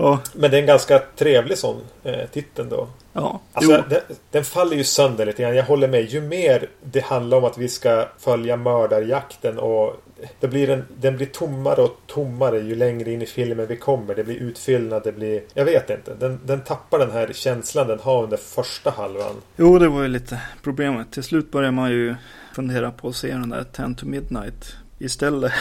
[0.00, 2.88] Ja, Men det är en ganska trevlig sån eh, titel då.
[3.12, 3.40] ja.
[3.52, 5.56] Alltså, den, den faller ju sönder lite grann.
[5.56, 6.04] Jag håller med.
[6.04, 9.96] Ju mer det handlar om att vi ska följa mördarjakten och
[10.40, 14.14] det blir en, den blir tommare och tommare ju längre in i filmen vi kommer.
[14.14, 15.42] Det blir utfyllnad, det blir...
[15.54, 16.14] Jag vet inte.
[16.14, 19.34] Den, den tappar den här känslan den har under första halvan.
[19.56, 21.12] Jo, det var ju lite problemet.
[21.12, 22.14] Till slut börjar man ju
[22.54, 25.52] fundera på att se den där 10 to Midnight istället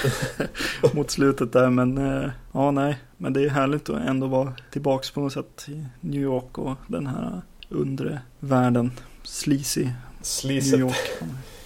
[0.93, 1.69] mot slutet där.
[1.69, 2.97] Men eh, ja, nej.
[3.17, 6.77] Men det är härligt att ändå vara tillbaks på något sätt i New York och
[6.88, 8.91] den här undre världen.
[9.23, 10.80] Sleazy New Sliset.
[10.80, 10.95] York.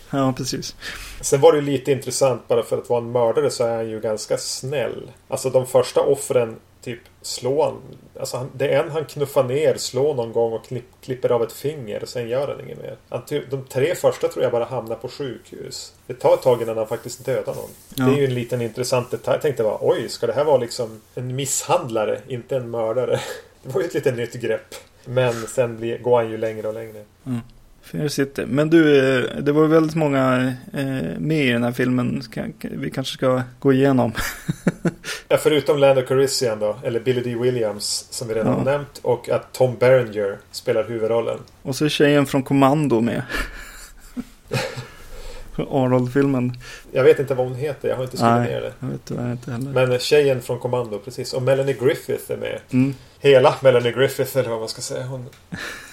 [0.09, 0.75] Ja, precis.
[1.21, 3.89] Sen var det ju lite intressant bara för att vara en mördare så är han
[3.89, 5.11] ju ganska snäll.
[5.27, 7.81] Alltså de första offren typ slår han.
[8.19, 11.43] Alltså han, det är en han knuffar ner, slår någon gång och klipp, klipper av
[11.43, 12.05] ett finger.
[12.05, 12.97] Sen gör han inget mer.
[13.09, 15.93] Han, typ, de tre första tror jag bara hamnar på sjukhus.
[16.07, 17.69] Det tar ett tag innan han faktiskt dödar någon.
[17.95, 18.05] Ja.
[18.05, 19.35] Det är ju en liten intressant detalj.
[19.35, 23.19] Jag tänkte bara oj, ska det här vara liksom en misshandlare, inte en mördare?
[23.63, 24.75] Det var ju ett lite nytt grepp.
[25.05, 27.03] Men sen blir, går han ju längre och längre.
[27.83, 28.45] Fair City.
[28.47, 32.21] Men du, eh, det var väldigt många eh, med i den här filmen.
[32.61, 34.11] Vi kanske ska gå igenom.
[35.27, 37.35] Ja, förutom Lando Calrissian då, eller Billy D.
[37.41, 38.57] Williams som vi redan Ja.
[38.57, 38.99] har nämnt.
[39.01, 41.37] Och att Tom Berenger spelar huvudrollen.
[41.61, 43.21] Och så är tjejen från Kommando med.
[45.57, 46.53] Arnold-filmen.
[46.91, 48.53] Jag vet inte vad hon heter, jag har inte skrivit Nej.
[48.53, 48.73] ner det.
[48.79, 49.87] Jag vet tyvärr inte heller.
[49.87, 51.33] Men tjejen från Kommando, precis.
[51.33, 52.59] Och Melanie Griffith är med.
[52.71, 52.95] Mm.
[53.19, 55.05] Hela Melanie Griffith, eller vad man ska säga.
[55.05, 55.25] Hon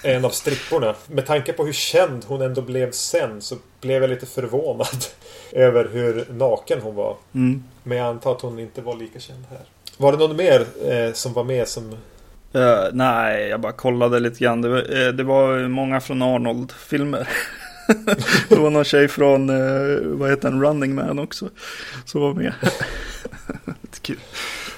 [0.03, 0.95] är en av stripporna.
[1.07, 5.05] Med tanke på hur känd hon ändå blev sen så blev jag lite förvånad
[5.51, 7.15] över hur naken hon var.
[7.33, 7.63] Mm.
[7.83, 9.59] Men jag antar att hon inte var lika känd här.
[9.97, 11.95] Var det någon mer eh, som var med som...
[12.53, 14.61] Eh, nej, jag bara kollade lite grann.
[14.61, 17.29] Det var, eh, det var många från Arnold-filmer.
[18.49, 21.49] det var någon tjej från, eh, vad heter den, Running Man också.
[22.05, 22.53] Som var med.
[23.65, 24.19] lite kul.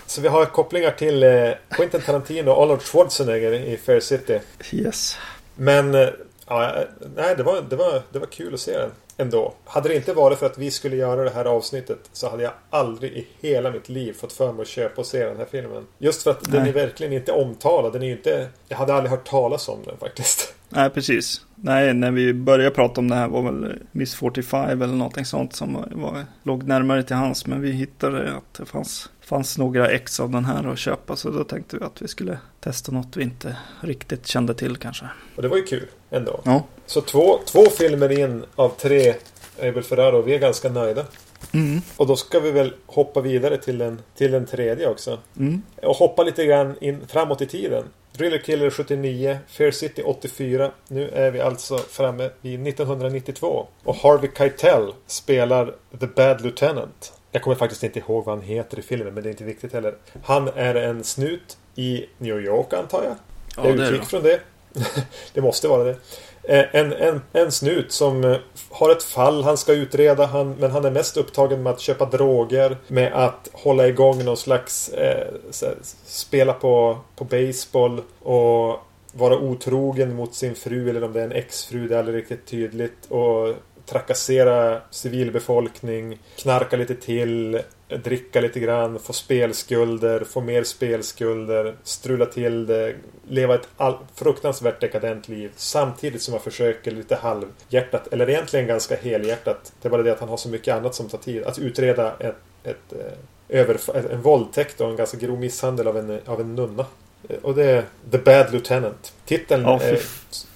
[0.05, 4.39] Så vi har kopplingar till eh, Quentin Tarantino och Arnold Schwarzenegger i Fair City.
[4.71, 5.17] Yes.
[5.55, 6.09] Men eh,
[6.47, 6.73] ja,
[7.15, 8.91] nej, det, var, det, var, det var kul att se den
[9.21, 9.53] ändå.
[9.65, 12.51] Hade det inte varit för att vi skulle göra det här avsnittet så hade jag
[12.69, 15.85] aldrig i hela mitt liv fått för mig att köpa och se den här filmen.
[15.97, 16.69] Just för att den Nej.
[16.69, 17.93] är verkligen inte omtalad.
[17.93, 18.47] Den är inte...
[18.67, 20.53] Jag hade aldrig hört talas om den faktiskt.
[20.69, 21.45] Nej, precis.
[21.55, 25.53] Nej, när vi började prata om det här var väl Miss 45 eller någonting sånt
[25.55, 27.47] som var, låg närmare till hans.
[27.47, 31.15] Men vi hittade att det fanns, fanns några ex av den här att köpa.
[31.15, 35.05] Så då tänkte vi att vi skulle testa något vi inte riktigt kände till kanske.
[35.35, 36.39] Och det var ju kul ändå.
[36.43, 36.63] Ja.
[36.85, 39.13] Så två, två filmer in av tre
[39.59, 40.21] Abel Ferraro.
[40.21, 41.05] Vi är ganska nöjda.
[41.53, 41.81] Mm.
[41.97, 45.19] Och då ska vi väl hoppa vidare till den, till den tredje också.
[45.39, 45.61] Mm.
[45.81, 47.83] Och hoppa lite grann in framåt i tiden.
[48.17, 50.71] Thriller Killer 79, Fair City 84.
[50.87, 53.67] Nu är vi alltså framme i 1992.
[53.83, 57.13] Och Harvey Keitel spelar The Bad Lieutenant.
[57.31, 59.73] Jag kommer faktiskt inte ihåg vad han heter i filmen, men det är inte viktigt
[59.73, 59.95] heller.
[60.23, 63.15] Han är en snut i New York, antar jag.
[63.57, 64.07] Ja, jag det är utgick det.
[64.07, 64.39] från det.
[65.33, 65.95] det måste vara det.
[66.43, 68.37] Eh, en, en, en snut som eh,
[68.69, 70.25] har ett fall han ska utreda.
[70.25, 72.77] Han, men han är mest upptagen med att köpa droger.
[72.87, 74.89] Med att hålla igång någon slags...
[74.89, 78.01] Eh, så här, spela på, på baseball.
[78.21, 78.79] Och
[79.13, 80.89] vara otrogen mot sin fru.
[80.89, 81.87] Eller om det är en exfru.
[81.87, 83.05] Det är aldrig riktigt tydligt.
[83.09, 83.55] Och
[83.85, 86.19] trakassera civilbefolkning.
[86.35, 87.61] Knarka lite till.
[87.97, 88.99] Dricka lite grann.
[88.99, 90.23] Få spelskulder.
[90.23, 91.75] Få mer spelskulder.
[91.83, 92.95] Strula till det.
[93.27, 93.67] Leva ett
[94.15, 95.51] fruktansvärt dekadent liv.
[95.55, 98.07] Samtidigt som man försöker lite halvhjärtat.
[98.13, 99.73] Eller egentligen ganska helhjärtat.
[99.81, 101.43] Det är bara det att han har så mycket annat som tar tid.
[101.43, 103.77] Att utreda ett, ett, eh, över,
[104.11, 106.85] en våldtäkt och en ganska grov misshandel av en, av en nunna.
[107.29, 109.13] Eh, Och det är The Bad Lieutenant.
[109.25, 109.99] Titeln Ja, fy- är...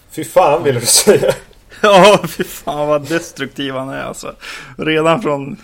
[0.09, 1.33] Fy fan vill du säga.
[1.81, 4.35] Ja, fy fan vad destruktiv han är alltså.
[4.77, 5.57] Redan från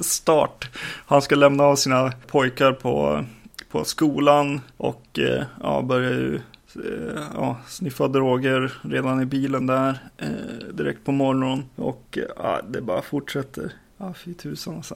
[0.00, 0.70] start.
[1.06, 3.24] Han ska lämna av sina pojkar på,
[3.70, 6.34] på skolan och eh, ja, börjar ju
[6.74, 11.64] eh, ja, sniffa droger redan i bilen där eh, direkt på morgonen.
[11.76, 13.72] Och ja, det bara fortsätter.
[13.96, 14.94] Ja, fy tusan alltså.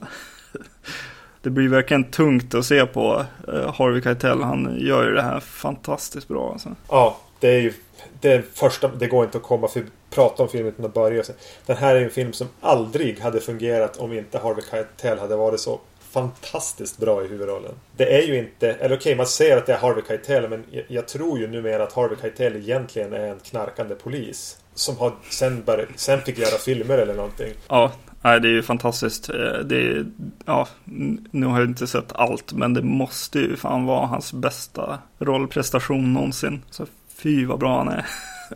[1.41, 4.43] Det blir verkligen tungt att se på eh, Harvey Keitel.
[4.43, 6.75] Han gör ju det här fantastiskt bra alltså.
[6.89, 7.73] Ja, det är ju...
[8.21, 8.87] Det första...
[8.87, 11.23] Det går inte att komma för prata om filmen utan att börja.
[11.65, 15.59] Den här är en film som aldrig hade fungerat om inte Harvey Keitel hade varit
[15.59, 15.79] så
[16.11, 17.71] fantastiskt bra i huvudrollen.
[17.97, 18.71] Det är ju inte...
[18.71, 21.83] Eller okej, man säger att det är Harvey Keitel men jag, jag tror ju numera
[21.83, 24.57] att Harvey Keitel egentligen är en knarkande polis.
[24.73, 27.53] Som har sen, bör, sen fick göra filmer eller någonting.
[27.67, 29.29] Ja, nej, det är ju fantastiskt.
[29.29, 30.05] Eh, det är,
[30.45, 30.67] ja,
[31.31, 36.13] nu har jag inte sett allt, men det måste ju fan vara hans bästa rollprestation
[36.13, 36.63] någonsin.
[36.69, 36.85] Så
[37.17, 38.05] fy vad bra han är.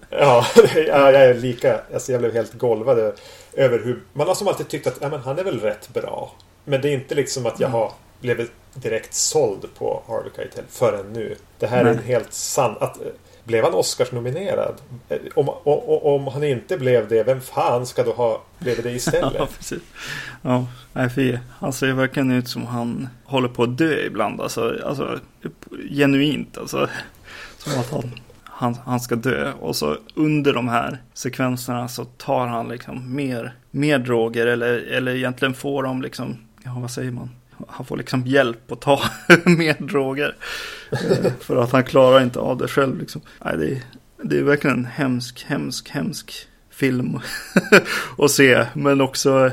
[0.10, 0.46] Ja,
[0.76, 1.82] ja, jag är lika...
[1.94, 3.14] Alltså jag blev helt golvad
[3.54, 4.02] över hur...
[4.14, 6.32] Man har som alltid tyckt att ja, men han är väl rätt bra.
[6.66, 7.92] Men det är inte liksom att jag har...
[8.20, 11.36] blev väl direkt såld på Harvey Keitel förrän nu.
[11.60, 11.94] Det här Nej.
[11.94, 12.76] är en helt sann...
[12.80, 12.98] Att,
[13.44, 14.76] blev han Oscars-nominerad?
[15.36, 19.34] Om, om, om, han inte blev det, vem fan ska då ha blivit det istället?
[19.38, 19.82] ja, precis.
[20.42, 24.42] Ja, nej, för han ser verkligen ut som han håller på att dö ibland.
[24.42, 25.20] Alltså, alltså
[25.90, 26.58] genuint.
[26.58, 26.90] Alltså,
[27.58, 28.12] som att han,
[28.62, 29.54] han, han ska dö.
[29.54, 34.48] Och så under de här sekvenserna så tar han liksom mer, mer droger.
[34.48, 37.30] Eller, eller egentligen får de liksom, ja vad säger man?
[37.68, 39.02] han får liksom hjälp att ta
[39.46, 40.36] mer droger.
[40.92, 43.00] Eh, för att han klarar inte av det själv.
[43.00, 43.22] Liksom.
[43.46, 43.82] Nej, det, är,
[44.24, 47.20] det är verkligen en hemsk, hemsk, hemsk film
[48.18, 48.66] att se.
[48.74, 49.52] Men också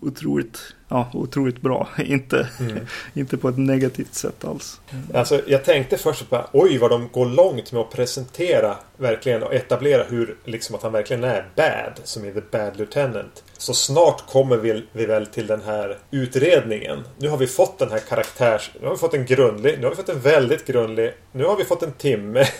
[0.00, 1.88] otroligt, ja, otroligt bra.
[1.98, 2.78] Inte, mm.
[3.14, 4.80] inte på ett negativt sätt alls.
[5.14, 9.54] Alltså, jag tänkte först på oj vad de går långt med att presentera verkligen och
[9.54, 13.44] etablera hur liksom att han verkligen är bad som är the bad lieutenant.
[13.58, 17.04] Så snart kommer vi, vi väl till den här utredningen.
[17.18, 18.70] Nu har vi fått den här karaktärs...
[18.80, 19.78] Nu har vi fått en grundlig.
[19.78, 21.12] Nu har vi fått en väldigt grundlig.
[21.32, 22.44] Nu har vi fått en timme.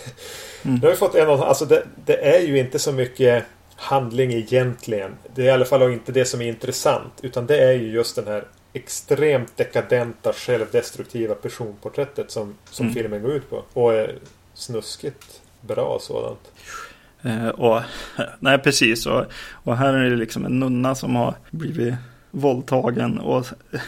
[0.63, 0.75] Mm.
[0.75, 3.43] Nu har vi fått en Alltså det, det är ju inte så mycket
[3.79, 5.11] handling egentligen.
[5.35, 7.13] Det är i alla fall inte det som är intressant.
[7.21, 12.93] Utan det är ju just den här extremt dekadenta, självdestruktiva personporträttet som, som mm.
[12.93, 13.63] filmen går ut på.
[13.73, 14.15] Och är
[14.53, 16.51] snuskigt bra sådant.
[17.21, 17.81] Eh, och,
[18.39, 19.05] nej, precis.
[19.05, 21.93] Och, och här är det liksom en nunna som har blivit
[22.31, 23.45] våldtagen och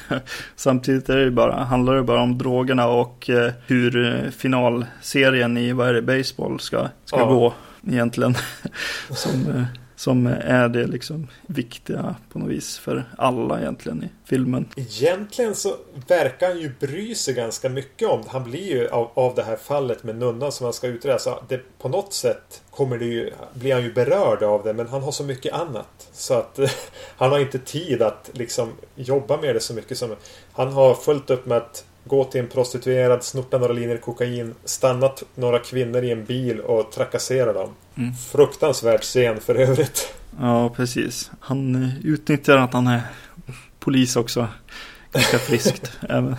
[0.56, 5.90] samtidigt är det bara, handlar det bara om drogerna och eh, hur finalserien i vad
[5.90, 7.26] är det, baseball ska, ska ja.
[7.26, 7.54] gå
[7.88, 8.36] egentligen.
[9.10, 14.66] som, eh, som är det liksom viktiga på något vis för alla egentligen i filmen.
[14.76, 15.76] Egentligen så
[16.08, 19.44] verkar han ju bry sig ganska mycket om det Han blir ju av, av det
[19.44, 21.20] här fallet med nunnan som han ska utreda.
[21.20, 24.88] Så det, på något sätt kommer det ju, blir han ju berörd av det men
[24.88, 26.10] han har så mycket annat.
[26.14, 26.60] Så att
[27.18, 30.16] han har inte tid att liksom jobba med det så mycket som
[30.52, 35.24] Han har fullt upp med att gå till en prostituerad, snorta några linjer kokain, stannat
[35.36, 37.70] några kvinnor i en bil och trakassera dem.
[37.96, 38.14] Mm.
[38.14, 40.14] Fruktansvärd scen för övrigt.
[40.40, 41.32] Ja, precis.
[41.40, 43.02] Han eh, utnyttjar att han är
[43.80, 44.48] polis också.
[45.12, 45.92] Ganska friskt.
[46.10, 46.36] även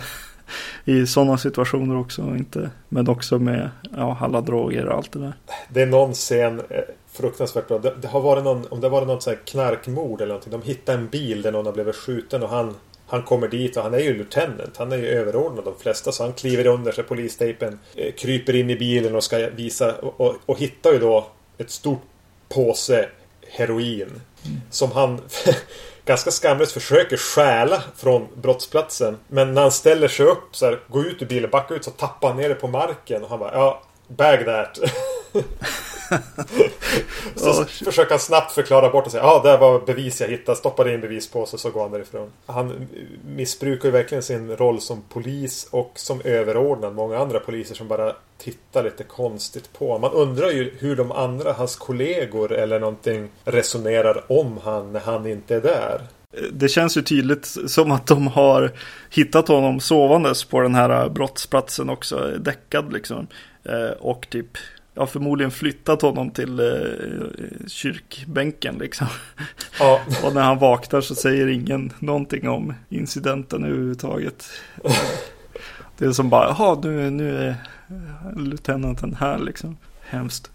[0.85, 2.21] I sådana situationer också.
[2.21, 5.33] Inte, men också med ja, alla droger och allt det där.
[5.69, 6.77] Det är någon scen eh,
[7.11, 7.79] fruktansvärt bra.
[7.79, 10.51] Det, det, har varit någon, om det har varit något sånt knarkmord eller någonting.
[10.51, 12.75] De hittar en bil där någon har blivit skjuten och han
[13.07, 14.77] han kommer dit och han är ju lieutenant.
[14.77, 16.11] Han är ju överordnad de flesta.
[16.11, 17.79] Så han kliver under sig polistejpen.
[17.95, 19.95] Eh, kryper in i bilen och ska visa.
[19.95, 22.01] Och, och, och hittar ju då ett stort
[22.49, 23.09] påse
[23.47, 24.01] heroin.
[24.01, 24.61] Mm.
[24.69, 25.21] Som han
[26.05, 29.17] ganska skamlöst försöker stjäla från brottsplatsen.
[29.27, 31.91] Men när han ställer sig upp så här, går ut ur bilen, backar ut så
[31.91, 33.23] tappar han ner det på marken.
[33.23, 34.79] Och han bara ja, bag that.
[37.35, 40.27] så oh, försöker han snabbt förklara bort och säga ja, ah, det var bevis jag
[40.27, 40.57] hittade.
[40.57, 42.29] Stoppade in bevis på så så går han därifrån.
[42.45, 42.87] Han
[43.25, 48.13] missbrukar ju verkligen sin roll som polis och som överordnad många andra poliser som bara
[48.37, 49.97] tittar lite konstigt på.
[49.97, 55.27] Man undrar ju hur de andra, hans kollegor eller någonting resonerar om han när han
[55.27, 56.01] inte är där.
[56.51, 58.71] Det känns ju tydligt som att de har
[59.09, 63.27] hittat honom sovandes på den här brottsplatsen också, däckad liksom.
[63.63, 64.57] Eh, och typ
[64.93, 69.07] ja, förmodligen flyttat honom till eh, kyrkbänken liksom.
[69.79, 70.01] Ja.
[70.23, 74.49] och när han vaknar så säger ingen någonting om incidenten överhuvudtaget.
[75.97, 77.55] det är som bara, jaha, nu, nu är
[78.35, 79.77] lieutenanten här liksom.
[80.01, 80.51] Hemskt.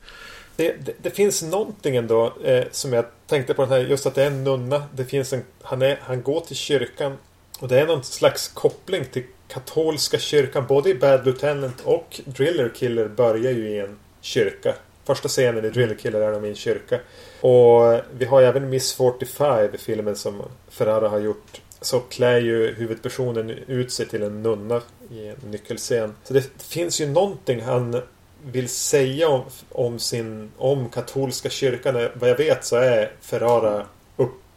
[0.57, 4.15] Det, det, det, finns någonting ändå eh, som jag tänkte på den här, just att
[4.15, 4.83] det är en nunna.
[4.95, 7.17] Det finns en, han, är, han går till kyrkan
[7.59, 10.67] och det är någon slags koppling till katolska kyrkan.
[10.69, 14.75] Både i Bad Lieutenant och Driller Killer börjar ju i en kyrka.
[15.05, 17.01] Första scenen i Driller Killer är de i en kyrka.
[17.41, 21.61] Och vi har ju även Miss 45 i filmen som Ferrara har gjort.
[21.81, 26.15] Så klär ju huvudpersonen ut sig till en nunna i en nyckelscen.
[26.25, 28.03] Så det finns ju någonting han
[28.43, 32.09] vill säga om, om sin om katolska kyrkan.
[32.15, 33.87] Vad jag vet så är Ferrara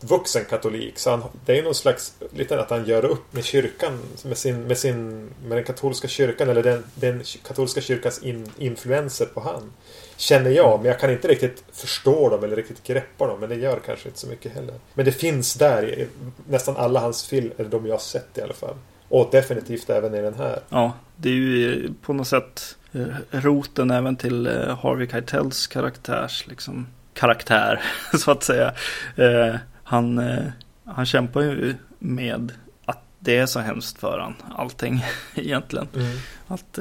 [0.04, 1.00] Vuxen katolik.
[1.00, 4.00] Så han, det är någon slags lite att han gör upp med kyrkan.
[4.26, 9.26] Med, sin, med, sin, med den katolska kyrkan eller den, den katolska kyrkans in, influenser
[9.26, 9.72] på han.
[10.18, 13.40] Känner jag, men jag kan inte riktigt förstå dem eller riktigt greppa dem.
[13.40, 14.76] Men det gör kanske inte så mycket heller.
[14.94, 16.08] Men det finns där i
[16.50, 18.76] nästan alla hans filmer, eller de jag har sett i alla fall.
[19.08, 20.60] Och definitivt även i den här.
[20.70, 26.48] Ja, det är ju på något sätt eh, roten även till eh, Harvey Keitels karaktärs
[26.48, 27.82] liksom, karaktär,
[28.18, 28.74] så att säga.
[29.16, 29.56] Eh,
[29.92, 30.52] Eh, han,
[30.86, 32.52] han kämpar ju med
[32.86, 35.88] att det är så hemskt för han, allting egentligen.
[35.96, 36.18] Mm.
[36.48, 36.80] Att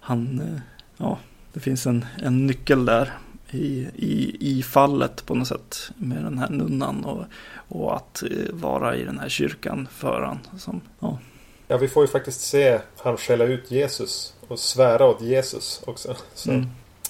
[0.00, 0.60] han,
[0.96, 1.18] ja,
[1.52, 3.12] det finns en, en nyckel där
[3.50, 7.24] i, i, i fallet på något sätt med den här nunnan och,
[7.68, 10.38] och att vara i den här kyrkan för han.
[10.58, 11.18] Som, ja,
[11.68, 16.16] Ja, vi får ju faktiskt se han skälla ut Jesus och svära åt Jesus också.
[16.34, 16.50] Så.
[16.50, 16.66] Mm.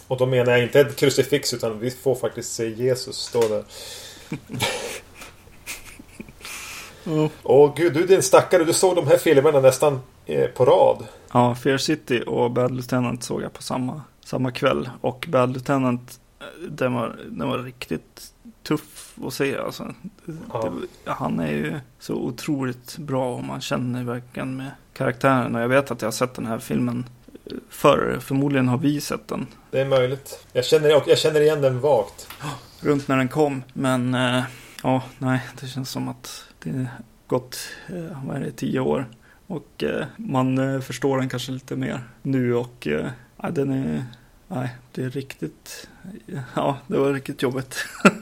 [0.06, 3.64] Och då menar jag inte ett krucifix utan vi får faktiskt se Jesus stå där.
[7.06, 7.28] Mm.
[7.42, 8.64] Åh gud, du din stackare.
[8.64, 11.06] Du såg de här filmerna nästan eh, på rad.
[11.32, 14.90] Ja, Fear City och Bad Lieutenant såg jag på samma, samma kväll.
[15.00, 18.32] Och Bad Lieutenant, eh, den var, den var riktigt
[18.62, 19.56] tuff att se.
[19.58, 19.94] Alltså.
[20.52, 20.72] Ja.
[21.04, 25.54] Det, han är ju så otroligt bra och man känner verkligen med karaktären.
[25.54, 27.04] Och jag vet att jag har sett den här filmen
[27.46, 28.18] eh, förr.
[28.20, 30.46] Förmodligen har vi sett den Det är möjligt.
[30.52, 32.28] Jag känner, jag känner igen den vagt.
[32.80, 33.62] runt när den kom.
[33.72, 34.42] Men eh,
[34.82, 36.86] ja, nej, det känns som att det har
[37.26, 37.58] gått,
[37.88, 39.06] eh, vad är det, tio år.
[39.46, 43.06] Och eh, man eh, förstår den kanske lite mer nu och eh,
[43.42, 44.04] ja, den är,
[44.48, 45.88] nej, det är riktigt,
[46.54, 47.76] ja, det var riktigt jobbigt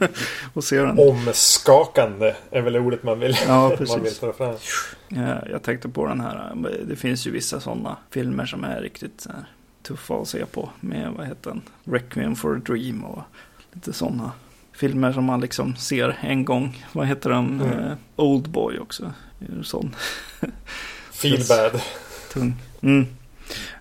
[0.54, 0.98] att se den.
[0.98, 4.18] Omskakande är väl ordet man vill, Ja, man vill precis.
[4.18, 4.54] ta fram.
[5.16, 8.80] Eh, Jag tänkte på den här, eh, det finns ju vissa sådana filmer som är
[8.80, 9.26] riktigt
[9.82, 10.70] tuffa att se på.
[10.80, 13.22] Med, vad heter den, Requiem for a Dream och
[13.72, 14.32] lite sådana
[14.82, 16.84] filmer som man liksom ser en gång.
[16.92, 17.78] Vad heter den, Mm.
[17.78, 19.12] eh, Oldboy också.
[19.40, 19.94] Är sån
[21.12, 21.80] Feel bad.
[22.32, 22.54] tung.
[22.80, 23.06] Mm.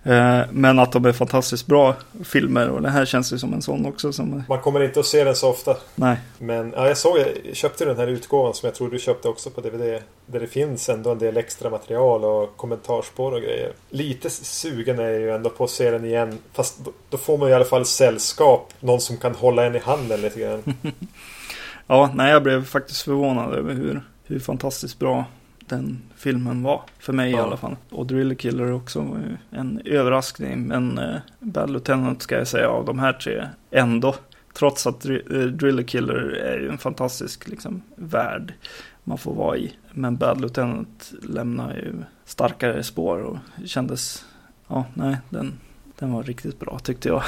[0.02, 1.94] Eh, Men att de är fantastiskt bra
[2.24, 5.06] filmer och det här känns ju som en sån också som, Man kommer inte att
[5.06, 5.76] se den så ofta.
[5.94, 9.28] nej, Men ja, jag såg, jag köpte den här utgåvan som jag tror du köpte
[9.28, 10.02] också på DVD.
[10.26, 13.72] Där det finns ändå en del extra material och kommentarspår och grejer.
[13.90, 16.38] Lite sugen är jag ju ändå på att se den igen.
[16.52, 18.72] Fast då, då får man i alla fall sällskap.
[18.80, 20.62] Någon som kan hålla en i handen lite grann.
[21.86, 25.24] Ja, nej, jag blev faktiskt förvånad över hur, hur fantastiskt bra
[25.68, 26.82] den filmen var.
[26.98, 27.42] För mig i Ja.
[27.42, 27.76] alla fall.
[27.90, 29.16] Och Driller Killer också
[29.50, 30.66] en överraskning.
[30.68, 34.14] Men eh, Bad Lieutenant ska jag säga av de här tre ändå.
[34.54, 35.14] Trots att eh,
[35.52, 38.54] Driller Killer är ju en fantastisk liksom, värld
[39.04, 39.72] man får vara i.
[39.92, 41.94] Men Bad Lieutenant lämnar ju
[42.24, 44.24] starkare spår och kändes,
[44.68, 45.52] ja, nej, den,
[45.98, 47.22] den var riktigt bra tyckte jag.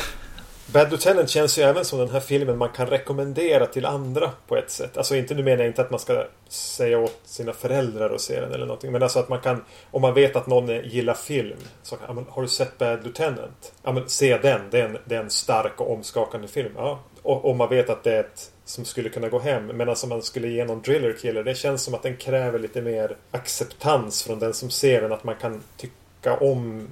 [0.72, 4.56] Bad Lieutenant känns ju även som den här filmen man kan rekommendera till andra på
[4.56, 4.96] ett sätt.
[4.96, 8.40] Alltså inte, nu menar jag inte att man ska säga åt sina föräldrar att se
[8.40, 8.92] den eller någonting.
[8.92, 11.58] Men alltså att man kan, om man vet att någon gillar film.
[11.82, 13.72] Så, kan har du sett Bad Lieutenant?
[13.82, 16.72] Ja men se den, det är en, det är en stark och omskakande film.
[16.76, 17.00] Ja.
[17.22, 19.66] Och om man vet att det är ett som skulle kunna gå hem.
[19.66, 21.44] Men alltså man skulle ge någon Driller Killer.
[21.44, 25.12] Det känns som att den kräver lite mer acceptans från den som ser den.
[25.12, 26.88] Att man kan tycka om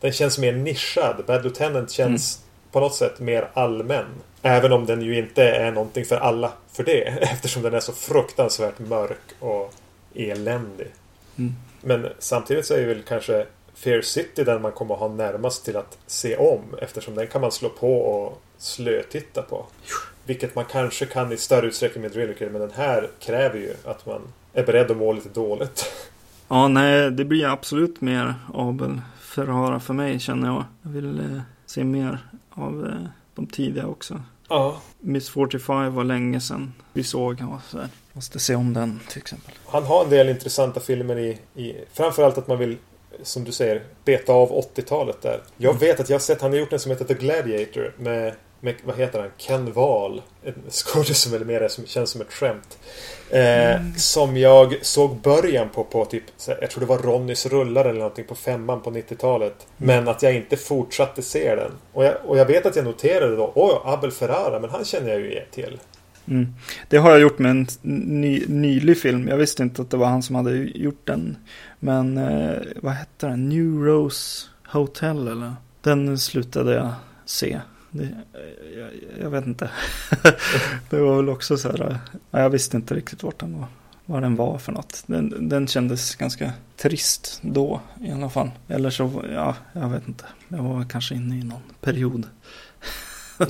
[0.00, 1.24] den känns mer nischad.
[1.26, 4.06] Bad Lieutenant känns mm på något sätt mer allmän.
[4.42, 7.02] Även om den ju inte är någonting för alla för det.
[7.20, 9.74] Eftersom den är så fruktansvärt mörk och
[10.14, 10.88] eländig.
[11.38, 11.54] Mm.
[11.80, 15.76] Men samtidigt så är väl kanske Fear City den man kommer att ha närmast till
[15.76, 16.62] att se om.
[16.82, 19.66] Eftersom den kan man slå på och slötitta på.
[20.24, 22.50] Vilket man kanske kan i större utsträckning med Driller Kill.
[22.50, 24.20] Men den här kräver ju att man
[24.52, 25.92] är beredd att må lite dåligt.
[26.48, 30.64] Ja, nej, det blir absolut mer Abel Ferrara för mig känner jag.
[30.82, 31.40] Jag vill eh,
[31.72, 32.18] se mer
[32.50, 34.22] av eh, de tidiga också.
[34.48, 34.80] Ja.
[35.00, 37.42] Miss 45 var länge sedan vi såg.
[37.68, 37.88] Så här.
[38.12, 39.54] Måste se om den till exempel.
[39.66, 42.76] Han har en del intressanta filmer i, i framförallt att man vill
[43.22, 45.40] som du säger, beta av 80-talet där.
[45.56, 48.34] Jag vet att jag har sett, han har gjort en som heter The Gladiator med,
[48.62, 50.22] med vad heter han, Ken Wahl.
[50.44, 52.78] En skådespelare som känns som ett skämt.
[53.30, 56.24] Eh, Som jag såg början på, på typ,
[56.60, 59.66] jag tror det var Ronnys rullar eller någonting på femman på 90-talet.
[59.76, 61.70] Men att jag inte fortsatte se den.
[61.92, 65.08] Och jag, och jag vet att jag noterade då, åh, Abel Ferrara, men han känner
[65.08, 65.80] jag ju till.
[66.28, 66.54] Mm.
[66.88, 67.66] Det har jag gjort med en
[68.20, 69.28] ny, nylig film.
[69.28, 71.36] Jag visste inte att det var han som hade gjort den.
[71.78, 73.48] Men eh, vad hette den?
[73.48, 75.52] New Rose Hotel eller?
[75.80, 76.92] Den slutade jag
[77.24, 77.60] se.
[77.92, 78.08] Det,
[78.76, 78.90] jag,
[79.20, 79.70] jag vet inte.
[80.90, 81.90] det var väl också så här.
[81.90, 83.66] Eh, jag visste inte riktigt vart den var.
[84.06, 85.02] Vad den var för något.
[85.06, 88.50] Den, den kändes ganska trist då i alla fall.
[88.68, 90.24] Eller så, ja, jag vet inte.
[90.48, 92.26] Jag var kanske inne i någon period.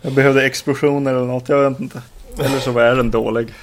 [0.00, 2.02] jag behövde explosioner eller något, jag vet inte.
[2.38, 3.54] Eller så var den dålig.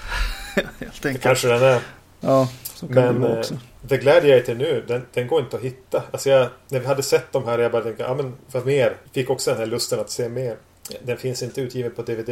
[0.80, 1.82] Helt Det kanske den är.
[2.20, 3.58] Ja, så kan Men det vara eh, också.
[3.90, 6.04] The Gladiator nu, den, den går inte att hitta.
[6.12, 8.98] Alltså jag, när vi hade sett de här, jag bara tänkte, ja men vad mer?
[9.14, 10.58] Fick också den här lusten att se mer.
[11.04, 12.30] Den finns inte utgiven på DVD.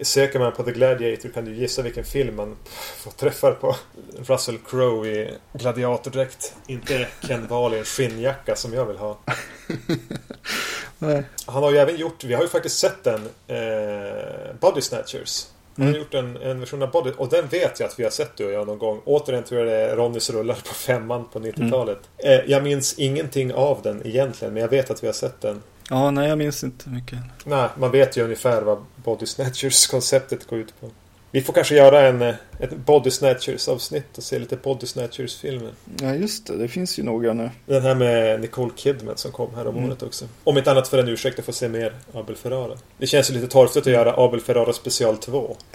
[0.00, 2.56] Söker man på The Gladiator kan du gissa vilken film man
[2.96, 3.76] får träffar på.
[4.18, 6.54] Russell Crowe i gladiatordräkt.
[6.66, 9.18] Inte Ken Wahl i en skinnjacka som jag vill ha.
[11.46, 15.46] Han har ju även gjort, vi har ju faktiskt sett den, eh, Body Snatchers.
[15.84, 16.00] Han har Mm.
[16.02, 18.46] gjort en, en version av Body och den vet jag att vi har sett du
[18.46, 19.00] och jag någon gång.
[19.04, 21.98] Återigen tror jag det är Ronnys rullar på femman på 90-talet.
[22.18, 25.62] Eh, jag minns ingenting av den egentligen men jag vet att vi har sett den.
[25.90, 27.18] Ja, nej jag minns inte mycket.
[27.44, 30.90] Nej, man vet ju ungefär vad Body Snatchers konceptet går ut på.
[31.32, 35.40] Vi får kanske göra en, eh, ett Body Snatchers avsnitt och se lite Body Snatchers
[35.40, 35.70] filmer.
[36.00, 37.50] Ja just det, det finns ju några nu.
[37.66, 39.88] Den här med Nicole Kidman som kom här om Mm.
[39.90, 40.24] året också.
[40.44, 42.78] Om inte annat för en ursäkt att få se mer Abel Ferrara.
[42.98, 45.56] Det känns ju lite torftigt att göra Abel Ferrara special 2.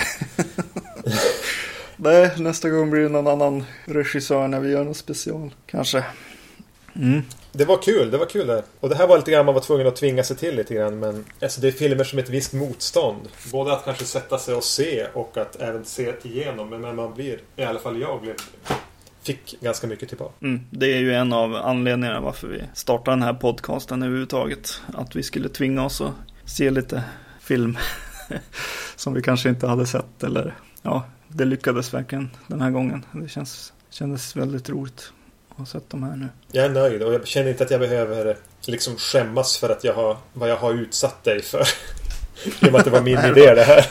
[1.97, 5.53] Nej, nästa gång blir det någon annan regissör när vi gör något special.
[5.65, 6.03] Kanske.
[6.95, 7.21] Mm.
[7.57, 8.63] Det var kul, det var kul där.
[8.79, 10.99] Och det här var lite grann man var tvungen att tvinga sig till lite grann.
[10.99, 13.27] Men alltså, det är filmer som ett visst motstånd.
[13.51, 16.69] Både att kanske sätta sig och se och att även se igenom.
[16.69, 18.35] Men när man blir, i alla fall jag, blev,
[19.23, 20.33] fick ganska mycket typ tillbaka.
[20.41, 20.61] Mm.
[20.69, 24.81] Det är ju en av anledningarna varför vi startade den här podcasten överhuvudtaget.
[24.93, 26.13] Att vi skulle tvinga oss att
[26.45, 27.03] se lite
[27.39, 27.77] film
[28.95, 30.23] som vi kanske inte hade sett.
[30.23, 33.05] Eller ja, det lyckades verkligen den här gången.
[33.11, 35.11] Det känns, kändes väldigt roligt
[35.55, 36.27] att ha sett de här nu.
[36.51, 39.93] Jag är nöjd och jag känner inte att jag behöver liksom skämmas för att jag
[39.93, 41.61] har, vad jag har utsatt dig för.
[42.61, 43.85] I och med att det var min idé det här.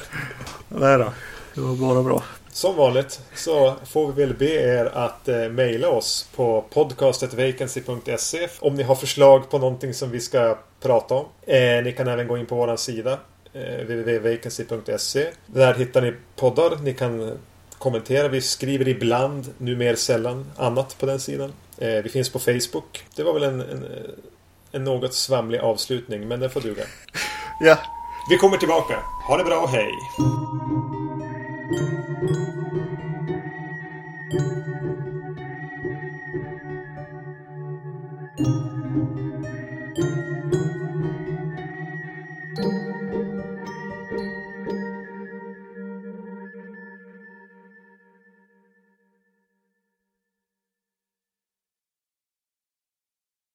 [0.68, 1.12] Nej då,
[1.54, 2.22] det var bara bra.
[2.52, 8.74] Som vanligt så får vi väl be er att eh, mejla oss på podcastetvacancy.se om
[8.74, 11.26] ni har förslag på någonting som vi ska prata om.
[11.46, 13.18] Eh, ni kan även gå in på vår sida
[13.52, 15.26] eh, www.vacancy.se.
[15.46, 16.76] Där hittar ni poddar.
[16.82, 17.38] Ni kan
[17.84, 18.28] kommenterar.
[18.28, 21.52] Vi skriver ibland, mer sällan, annat på den sidan.
[21.78, 23.04] Eh, vi finns på Facebook.
[23.16, 24.10] Det var väl en, en, eh,
[24.72, 26.82] en något svamlig avslutning, men den får duga.
[27.60, 27.78] Ja.
[28.30, 28.94] Vi kommer tillbaka.
[29.28, 29.92] Ha det bra hej!